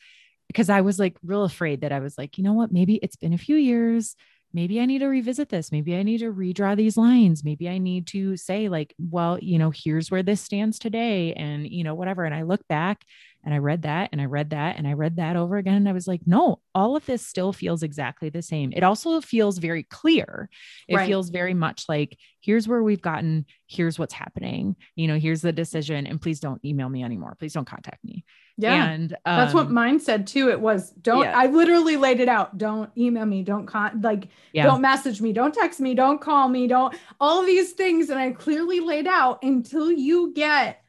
[0.48, 3.16] because I was like real afraid that I was like, you know what, maybe it's
[3.16, 4.16] been a few years.
[4.54, 5.72] Maybe I need to revisit this.
[5.72, 7.44] Maybe I need to redraw these lines.
[7.44, 11.68] Maybe I need to say, like, well, you know, here's where this stands today, and,
[11.68, 12.24] you know, whatever.
[12.24, 13.04] And I look back
[13.44, 15.76] and I read that and I read that and I read that over again.
[15.76, 18.72] And I was like, no, all of this still feels exactly the same.
[18.74, 20.50] It also feels very clear.
[20.88, 21.08] It Right.
[21.08, 25.52] feels very much like, here's where we've gotten, here's what's happening, you know, here's the
[25.52, 26.08] decision.
[26.08, 27.36] And please don't email me anymore.
[27.38, 28.24] Please don't contact me.
[28.58, 28.86] Yeah.
[28.86, 30.50] And That's what um, mine said too.
[30.50, 31.38] It was don't, yeah.
[31.38, 32.58] I literally laid it out.
[32.58, 33.44] Don't email me.
[33.44, 34.64] Don't con like, yeah.
[34.64, 35.34] don't message me.
[35.34, 35.96] Don't text me.
[35.96, 36.68] Don't call me.
[36.68, 38.10] Don't all these things.
[38.10, 40.83] And I clearly laid out until you get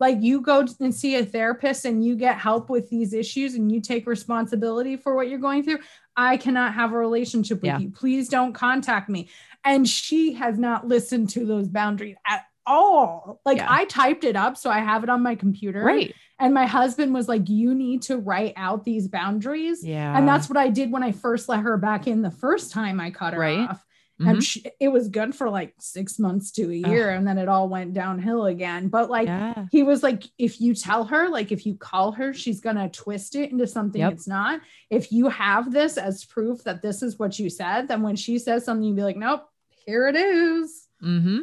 [0.00, 3.70] like you go and see a therapist and you get help with these issues and
[3.70, 5.78] you take responsibility for what you're going through.
[6.16, 7.78] I cannot have a relationship with Yeah.
[7.78, 7.90] you.
[7.90, 9.28] Please don't contact me.
[9.64, 13.40] And she has not listened to those boundaries at all.
[13.44, 13.66] Like Yeah.
[13.68, 15.82] I typed it up, so I have it on my computer.
[15.82, 16.14] Right.
[16.38, 19.84] And my husband was like, You need to write out these boundaries.
[19.84, 20.16] Yeah.
[20.16, 23.00] And that's what I did when I first let her back in the first time
[23.00, 23.58] I cut her Right.
[23.68, 23.84] off.
[24.20, 24.28] Mhm.
[24.30, 26.90] And she, it was good for like six months to a Ugh.
[26.90, 27.10] year.
[27.10, 28.88] And then it all went downhill again.
[28.88, 29.66] But like, yeah.
[29.72, 32.88] he was like, if you tell her, like, if you call her, she's going to
[32.90, 34.12] twist it into something Yep.
[34.12, 34.60] it's not.
[34.90, 38.38] If you have this as proof that this is what you said, then when she
[38.38, 39.48] says something, you'd be like, Nope,
[39.86, 40.86] here it is.
[41.02, 41.38] Mm-hmm.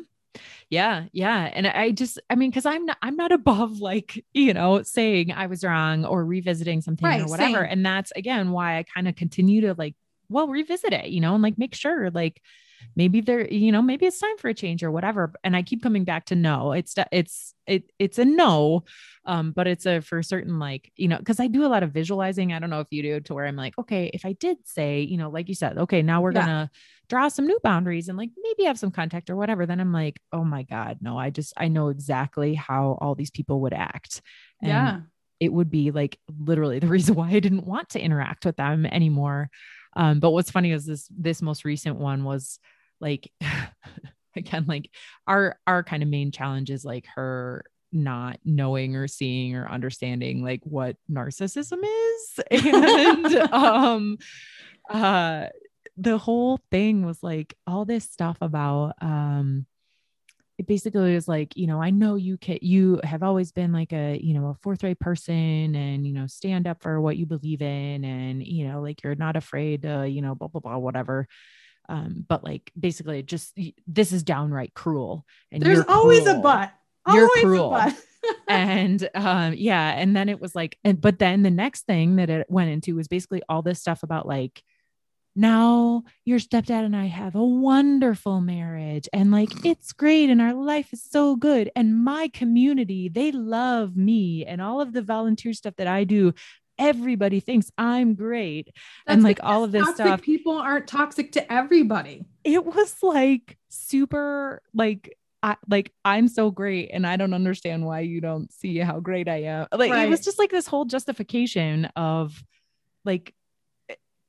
[0.69, 1.49] Yeah, yeah.
[1.51, 5.31] And I just, I mean, because I'm not, I'm not above like, you know, saying
[5.31, 7.63] I was wrong or revisiting something Right, or whatever.
[7.63, 7.71] same.
[7.71, 9.95] And that's again why I kind of continue to like,
[10.29, 12.41] well, revisit it, you know, and like make sure like
[12.95, 15.33] maybe there, you know, maybe it's time for a change or whatever.
[15.43, 16.71] And I keep coming back to no.
[16.71, 18.83] It's it's it it's a no.
[19.25, 21.91] Um, but it's a for certain like, you know, because I do a lot of
[21.91, 22.53] visualizing.
[22.53, 25.01] I don't know if you do to where I'm like, okay, if I did say,
[25.01, 26.41] you know, like you said, okay, now we're Yeah.
[26.45, 26.71] gonna
[27.09, 30.19] draw some new boundaries and like maybe have some contact or whatever, then I'm like,
[30.31, 34.21] oh my God, no, I just, I know exactly how all these people would act.
[34.61, 34.99] And yeah.
[35.39, 38.85] it would be like literally the reason why I didn't want to interact with them
[38.85, 39.49] anymore.
[39.97, 42.59] Um, but what's funny is this, this most recent one was
[43.01, 43.29] like,
[44.35, 44.89] again, like
[45.27, 50.43] our, our kind of main challenge is like her, not knowing or seeing or understanding
[50.43, 52.39] like what narcissism is.
[52.51, 54.17] And um
[54.89, 55.47] uh
[55.95, 59.65] the whole thing was like all this stuff about um
[60.57, 63.93] it basically was like you know i know you can you have always been like
[63.93, 67.61] a you know a forthright person and you know stand up for what you believe
[67.61, 71.27] in and you know like you're not afraid to you know blah blah blah whatever.
[71.89, 76.73] Um but like basically just this is downright cruel and there's always a but.
[77.13, 77.79] You're cruel.
[78.49, 82.29] and um yeah and then it was like and but then the next thing that
[82.29, 84.61] it went into was basically all this stuff about like
[85.37, 89.69] now your stepdad and I have a wonderful marriage and like mm.
[89.69, 91.71] it's great and our life is so good.
[91.75, 96.33] And my community they love me and all of the volunteer stuff that I do.
[96.79, 98.67] Everybody thinks I'm great.
[99.05, 102.25] That's and like all of this stuff people aren't toxic to everybody.
[102.43, 108.01] It was like super like I, like I'm so great and I don't understand why
[108.01, 109.67] you don't see how great I am.
[109.71, 110.05] Like right.
[110.05, 112.43] it was just like this whole justification of
[113.05, 113.33] like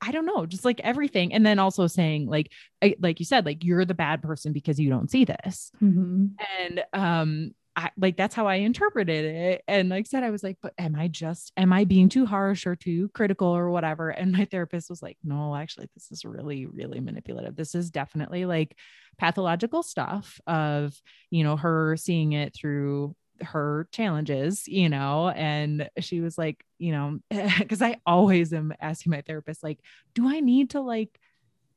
[0.01, 1.33] I don't know, just like everything.
[1.33, 4.79] And then also saying like, I, like you said, like you're the bad person because
[4.79, 5.71] you don't see this.
[5.81, 6.27] Mm-hmm.
[6.59, 9.63] And, um, I, like that's how I interpreted it.
[9.67, 12.25] And like I said, I was like, but am I just am I being too
[12.25, 14.09] harsh or too critical or whatever?
[14.09, 17.55] And my therapist was like, no, actually, this is really, really manipulative.
[17.55, 18.75] This is definitely like
[19.17, 20.93] pathological stuff of,
[21.29, 26.91] you know, her seeing it through her challenges, you know, and she was like, you
[26.91, 27.19] know,
[27.59, 29.79] because I always am asking my therapist, like,
[30.13, 31.19] do I need to like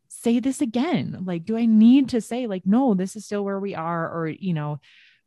[0.08, 1.22] say this again?
[1.24, 4.08] Like, do I need to say, like, no, this is still where we are?
[4.08, 4.80] Or, you know,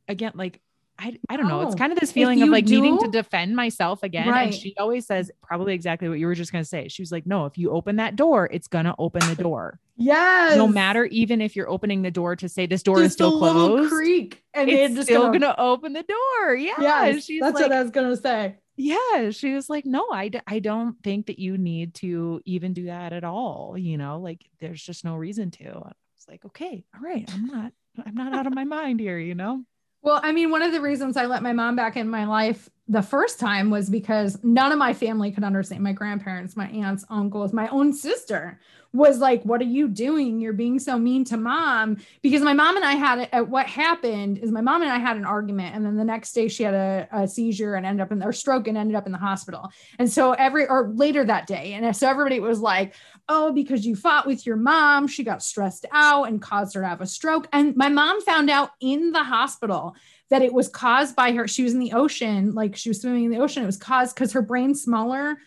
[0.07, 0.61] again, like,
[0.97, 1.61] I, I don't know.
[1.61, 4.29] It's oh, kind of this feeling of like do, needing to defend myself again.
[4.29, 4.45] Right.
[4.47, 6.87] And she always says probably exactly what you were just going to say.
[6.87, 9.79] She was like, no, if you open that door, it's going to open the door.
[9.97, 10.57] Yes.
[10.57, 13.37] No matter even if you're opening the door to say this door just is still
[13.37, 13.91] closed.
[13.91, 16.55] creak and it's still gonna, gonna, open the door.
[16.55, 16.75] Yeah.
[16.79, 18.55] Yes, she's that's like, what I was gonna say.
[18.77, 19.29] Yeah.
[19.31, 23.13] She was like, no, I, I don't think that you need to even do that
[23.13, 23.77] at all.
[23.77, 25.65] You know, like there's just no reason to.
[25.65, 27.29] I was like, okay, all right.
[27.33, 27.71] I'm not,
[28.05, 29.63] I'm not out of my mind here, you know?
[30.05, 32.69] Well, I mean, one of the reasons I let my mom back in my life
[32.88, 37.03] the first time was because none of my family could understand my grandparents, my aunts,
[37.09, 38.59] uncles, my own sister
[38.93, 40.39] was like, What are you doing?
[40.39, 41.97] You're being so mean to mom.
[42.21, 43.47] Because my mom and I had it.
[43.47, 45.75] What happened is my mom and I had an argument.
[45.75, 48.31] And then the next day she had a, a seizure and ended up in or
[48.31, 49.69] stroke and ended up in the hospital.
[49.99, 51.73] And so every or later that day.
[51.73, 52.93] And so everybody was like,
[53.27, 56.88] Oh, because you fought with your mom, she got stressed out and caused her to
[56.88, 57.47] have a stroke.
[57.51, 59.95] And my mom found out in the hospital
[60.30, 61.47] that it was caused by her.
[61.47, 63.63] She was in the ocean, like she was swimming in the ocean.
[63.63, 65.38] It was caused because her brain's smaller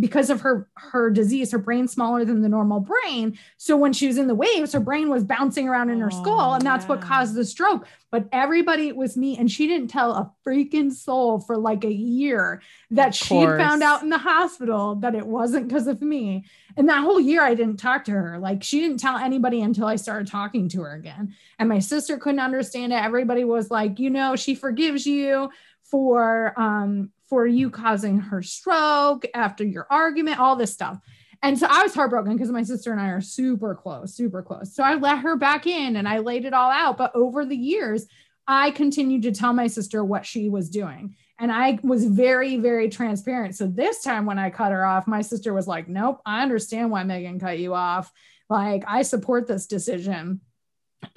[0.00, 3.38] because of her her disease her brain's smaller than the normal brain.
[3.56, 6.22] So when she was in the waves her brain was bouncing around in her oh,
[6.22, 6.88] skull and that's yeah.
[6.88, 7.86] what caused the stroke.
[8.10, 12.62] But everybody was me and she didn't tell a freaking soul for like a year
[12.90, 16.44] that she found out in the hospital that it wasn't because of me.
[16.76, 18.38] And that whole year i didn't talk to her.
[18.38, 21.34] Like she didn't tell anybody until i started talking to her again.
[21.58, 22.96] And my sister couldn't understand it.
[22.96, 25.50] Everybody was like you know she forgives you
[25.84, 30.98] for um for you causing her stroke after your argument, all this stuff.
[31.42, 34.74] And so I was heartbroken because my sister and I are super close, super close.
[34.74, 36.96] So I let her back in and I laid it all out.
[36.96, 38.06] But over the years,
[38.46, 41.16] I continued to tell my sister what she was doing.
[41.38, 43.56] And I was very, very transparent.
[43.56, 46.90] So this time when I cut her off, my sister was like, Nope, I understand
[46.90, 48.12] why Megan cut you off.
[48.48, 50.40] Like, I support this decision.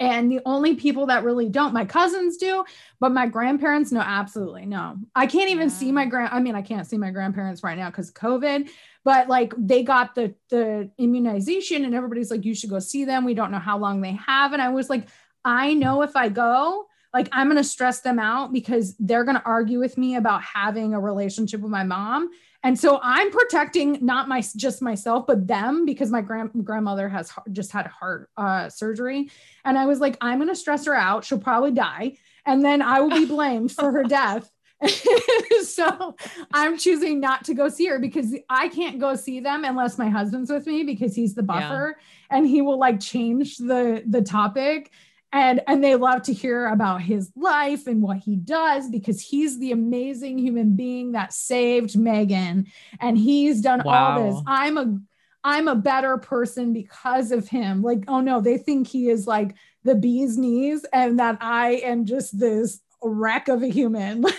[0.00, 2.64] And the only people that really don't, my cousins do,
[3.00, 4.96] but my grandparents, no, absolutely no.
[5.14, 5.74] I can't even yeah.
[5.74, 6.30] see my grand.
[6.32, 8.68] I mean, I can't see my grandparents right now because COVID.
[9.04, 13.24] But like they got the the immunization, and everybody's like, you should go see them.
[13.24, 15.08] We don't know how long they have, and I was like,
[15.44, 19.78] I know if I go, like I'm gonna stress them out because they're gonna argue
[19.78, 22.30] with me about having a relationship with my mom,
[22.64, 27.32] and so I'm protecting not my just myself, but them because my grand grandmother has
[27.52, 29.30] just had heart uh, surgery.
[29.64, 31.24] And I was like, I'm going to stress her out.
[31.24, 32.16] She'll probably die.
[32.44, 34.50] And then I will be blamed for her death.
[35.62, 36.14] so
[36.52, 40.08] I'm choosing not to go see her because I can't go see them unless my
[40.08, 42.36] husband's with me because he's the buffer yeah.
[42.36, 44.92] and he will like change the the topic
[45.32, 49.58] and and they love to hear about his life and what he does because he's
[49.58, 52.66] the amazing human being that saved Megan
[53.00, 54.18] and he's done wow.
[54.18, 54.42] all this.
[54.46, 54.98] I'm a
[55.44, 57.82] I'm a better person because of him.
[57.82, 59.54] Like, oh no, they think he is like
[59.84, 64.24] the bee's knees and that I am just this wreck of a human.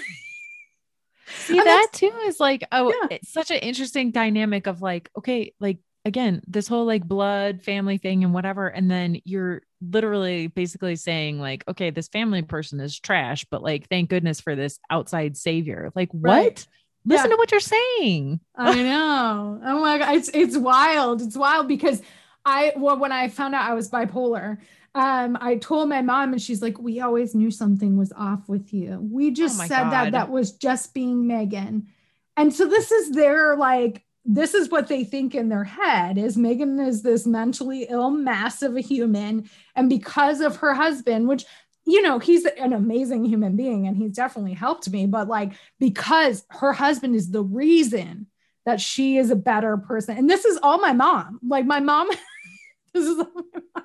[1.27, 3.17] See, that too is like, oh, yeah.
[3.17, 5.77] it's such an interesting dynamic of like, okay, like
[6.09, 8.67] again, this whole like blood family thing and whatever.
[8.67, 13.87] And then you're literally basically saying, like, okay, this family person is trash, but like,
[13.87, 15.91] thank goodness for this outside savior.
[15.95, 16.65] Like, what?
[17.05, 17.35] Listen yeah.
[17.35, 18.39] to what you're saying.
[18.55, 19.61] I know.
[19.63, 20.15] Oh my God.
[20.15, 21.21] It's, it's wild.
[21.21, 22.01] It's wild because
[22.43, 24.57] I, well, when I found out I was bipolar,
[24.95, 28.73] um, I told my mom and she's like, we always knew something was off with
[28.73, 28.99] you.
[28.99, 29.91] We just oh said God.
[29.91, 31.87] that that was just being Megan.
[32.35, 36.37] And so this is their like this is what they think in their head is
[36.37, 41.45] Megan is this mentally ill mass of a human and because of her husband which
[41.85, 46.45] you know he's an amazing human being and he's definitely helped me but like because
[46.49, 48.27] her husband is the reason
[48.65, 52.09] that she is a better person and this is all my mom like my mom
[52.93, 53.83] this is all my mom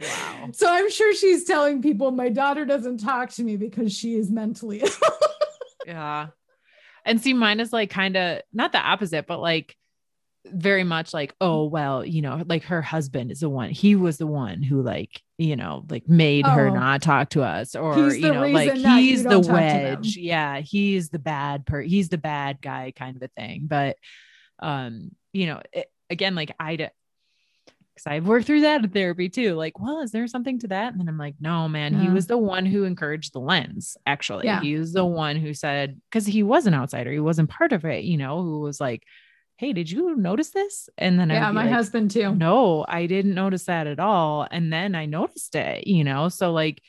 [0.00, 0.50] Wow.
[0.52, 4.30] So I'm sure she's telling people my daughter doesn't talk to me because she is
[4.30, 4.90] mentally ill.
[5.86, 6.28] yeah.
[7.08, 9.74] And see, mine is like kind of not the opposite, but like
[10.46, 14.18] very much like, oh, well, you know, like her husband is the one, he was
[14.18, 18.10] the one who, like, you know, like made oh, her not talk to us, or,
[18.12, 20.16] you know, like he's the wedge.
[20.16, 20.60] Yeah.
[20.60, 23.66] He's the bad per, he's the bad guy kind of a thing.
[23.66, 23.96] But,
[24.58, 26.90] um, you know, it, again, like I,
[27.98, 29.54] because I've worked through that in therapy too.
[29.54, 30.92] Like, well, is there something to that?
[30.92, 32.02] And then I'm like, no, man, yeah.
[32.02, 33.96] he was the one who encouraged the lens.
[34.06, 34.60] Actually, yeah.
[34.60, 37.84] he was the one who said, because he was an outsider, he wasn't part of
[37.84, 39.02] it, you know, who was like,
[39.56, 40.88] hey, did you notice this?
[40.96, 42.34] And then yeah, my like, husband too.
[42.34, 44.46] No, I didn't notice that at all.
[44.48, 46.80] And then I noticed it, you know, so like,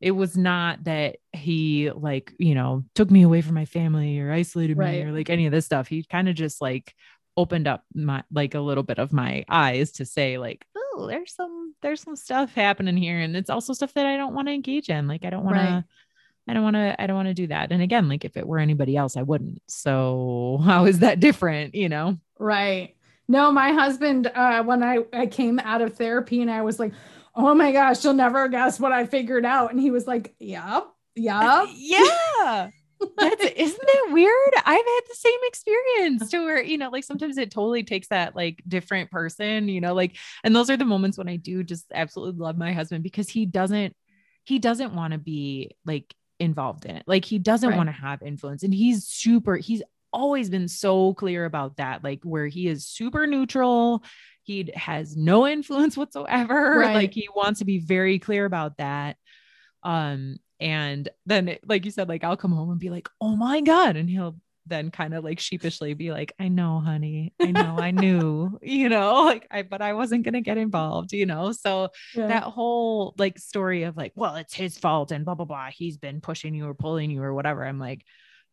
[0.00, 4.30] it was not that he like you know took me away from my family or
[4.30, 4.92] isolated right.
[4.92, 6.94] me or like any of this stuff he kind of just like
[7.38, 11.32] opened up my like a little bit of my eyes to say like oh there's
[11.32, 14.52] some there's some stuff happening here and it's also stuff that I don't want to
[14.52, 15.66] engage in like I don't want right.
[15.66, 15.84] to
[16.48, 17.70] I don't want to I don't want to do that.
[17.70, 19.62] And again like if it were anybody else I wouldn't.
[19.68, 22.18] So how is that different you know?
[22.40, 22.96] Right.
[23.28, 26.92] No my husband uh when I I came out of therapy and I was like
[27.36, 29.70] oh my gosh you'll never guess what I figured out.
[29.70, 32.70] And he was like yep yep yeah
[33.00, 34.52] That's, isn't that weird?
[34.56, 38.34] I've had the same experience to where, you know, like sometimes it totally takes that
[38.34, 41.86] like different person, you know, like, and those are the moments when I do just
[41.92, 43.94] absolutely love my husband because he doesn't,
[44.44, 47.04] he doesn't want to be like involved in it.
[47.06, 47.76] Like he doesn't right.
[47.76, 49.82] want to have influence and he's super, he's
[50.12, 54.02] always been so clear about that, like where he is super neutral.
[54.42, 56.78] He has no influence whatsoever.
[56.78, 56.94] Right.
[56.94, 59.16] Like he wants to be very clear about that.
[59.82, 63.60] Um, and then, like you said, like I'll come home and be like, oh my
[63.60, 63.96] God.
[63.96, 64.36] And he'll
[64.66, 68.88] then kind of like sheepishly be like, I know, honey, I know, I knew, you
[68.88, 71.52] know, like I, but I wasn't going to get involved, you know?
[71.52, 72.28] So yeah.
[72.28, 75.70] that whole like story of like, well, it's his fault and blah, blah, blah.
[75.72, 77.64] He's been pushing you or pulling you or whatever.
[77.64, 78.04] I'm like,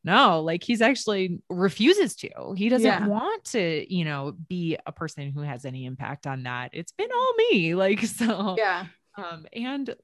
[0.03, 2.53] no, like he's actually refuses to.
[2.56, 3.08] He doesn't yeah.
[3.08, 6.70] want to, you know, be a person who has any impact on that.
[6.74, 7.74] It's been all me.
[7.76, 8.86] Like, so, yeah
[9.18, 9.95] um, and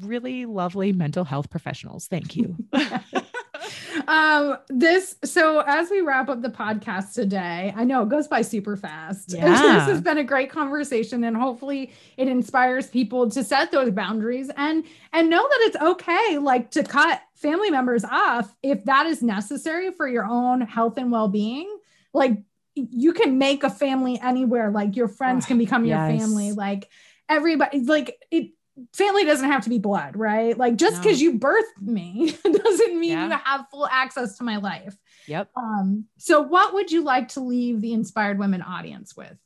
[0.00, 2.06] really lovely mental health professionals.
[2.06, 2.56] Thank you.
[4.08, 8.42] um this so as we wrap up the podcast today i know it goes by
[8.42, 9.48] super fast yeah.
[9.48, 14.50] this has been a great conversation and hopefully it inspires people to set those boundaries
[14.56, 19.22] and and know that it's okay like to cut family members off if that is
[19.22, 21.78] necessary for your own health and well-being
[22.12, 22.38] like
[22.74, 26.10] you can make a family anywhere like your friends oh, can become yes.
[26.10, 26.90] your family like
[27.28, 28.50] everybody like it
[28.92, 30.56] family doesn't have to be blood, right?
[30.56, 31.24] Like just because no.
[31.24, 33.26] you birthed me doesn't mean yeah.
[33.26, 34.96] you have full access to my life.
[35.26, 35.50] Yep.
[35.56, 39.36] Um, so what would you like to leave the inspired women audience with?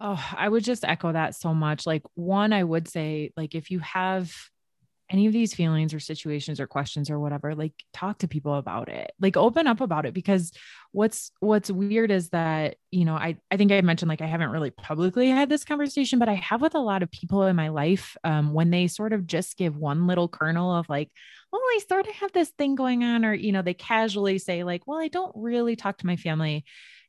[0.00, 1.86] Oh, I would just echo that so much.
[1.86, 4.34] Like one, I would say, like, if you have
[5.12, 8.88] any of these feelings or situations or questions or whatever like talk to people about
[8.88, 9.12] it.
[9.20, 10.52] Like open up about it because
[10.92, 14.50] what's what's weird is that you know i i think i mentioned like i haven't
[14.50, 17.68] really publicly had this conversation but i have with a lot of people in my
[17.68, 21.10] life um, when they sort of just give one little kernel of like
[21.50, 24.64] well i sort of have this thing going on or you know they casually say
[24.64, 26.62] like well i don't really talk to my family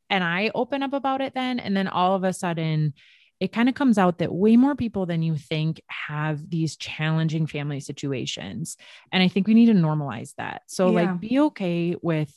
[0.10, 2.93] and i open up about it then and then all of a sudden
[3.39, 7.47] it kind of comes out that way more people than you think have these challenging
[7.47, 8.77] family situations.
[9.11, 10.61] And I think we need to normalize that.
[10.67, 11.11] So, yeah.
[11.11, 12.34] like, be okay with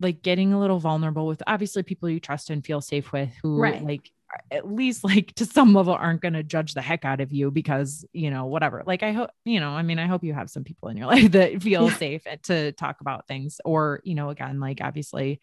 [0.00, 3.58] like getting a little vulnerable with obviously people you trust and feel safe with who
[3.58, 3.82] right.
[3.82, 4.10] like
[4.50, 7.50] at least like to some level aren't going to judge the heck out of you
[7.50, 10.50] because you know whatever like i hope you know i mean i hope you have
[10.50, 14.30] some people in your life that feel safe to talk about things or you know
[14.30, 15.40] again like obviously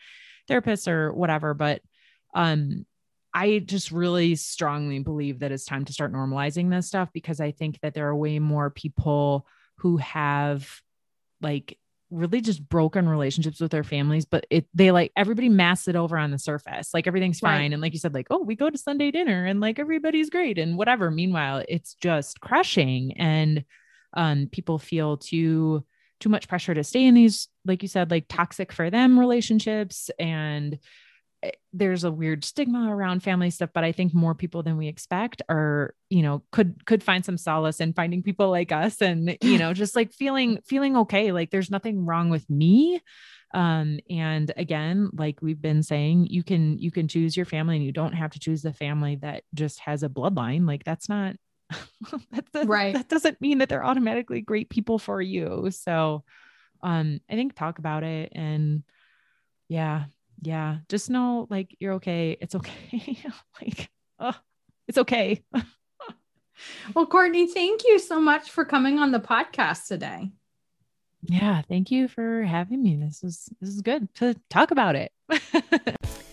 [0.49, 1.81] therapists or whatever but
[2.35, 2.85] um
[3.33, 7.51] I just really strongly believe that it's time to start normalizing this stuff because I
[7.51, 10.69] think that there are way more people who have
[11.41, 11.77] like
[12.11, 16.17] really just broken relationships with their families, but it they like everybody masks it over
[16.17, 16.93] on the surface.
[16.93, 17.59] Like everything's fine.
[17.59, 17.73] Right.
[17.73, 20.59] And like you said, like, oh, we go to Sunday dinner and like everybody's great
[20.59, 21.09] and whatever.
[21.09, 23.13] Meanwhile, it's just crushing.
[23.17, 23.65] And
[24.15, 25.83] um people feel too
[26.19, 30.09] too much pressure to stay in these, like you said, like toxic for them relationships.
[30.19, 30.77] And
[31.71, 35.41] there's a weird stigma around family stuff but i think more people than we expect
[35.49, 39.57] are you know could could find some solace in finding people like us and you
[39.57, 42.99] know just like feeling feeling okay like there's nothing wrong with me
[43.53, 47.85] um and again like we've been saying you can you can choose your family and
[47.85, 51.35] you don't have to choose the family that just has a bloodline like that's not
[52.31, 52.93] that, that, right.
[52.93, 55.69] That doesn't mean that they're automatically great people for you.
[55.71, 56.23] So,
[56.81, 58.83] um, I think talk about it and
[59.69, 60.05] yeah,
[60.43, 62.37] yeah, just know like you're okay.
[62.39, 63.17] It's okay.
[63.61, 63.89] like,
[64.19, 64.35] oh,
[64.87, 65.43] it's okay.
[66.93, 70.31] well, Kourtney, thank you so much for coming on the podcast today.
[71.23, 72.97] Yeah, thank you for having me.
[72.97, 75.11] This is this is good to talk about it.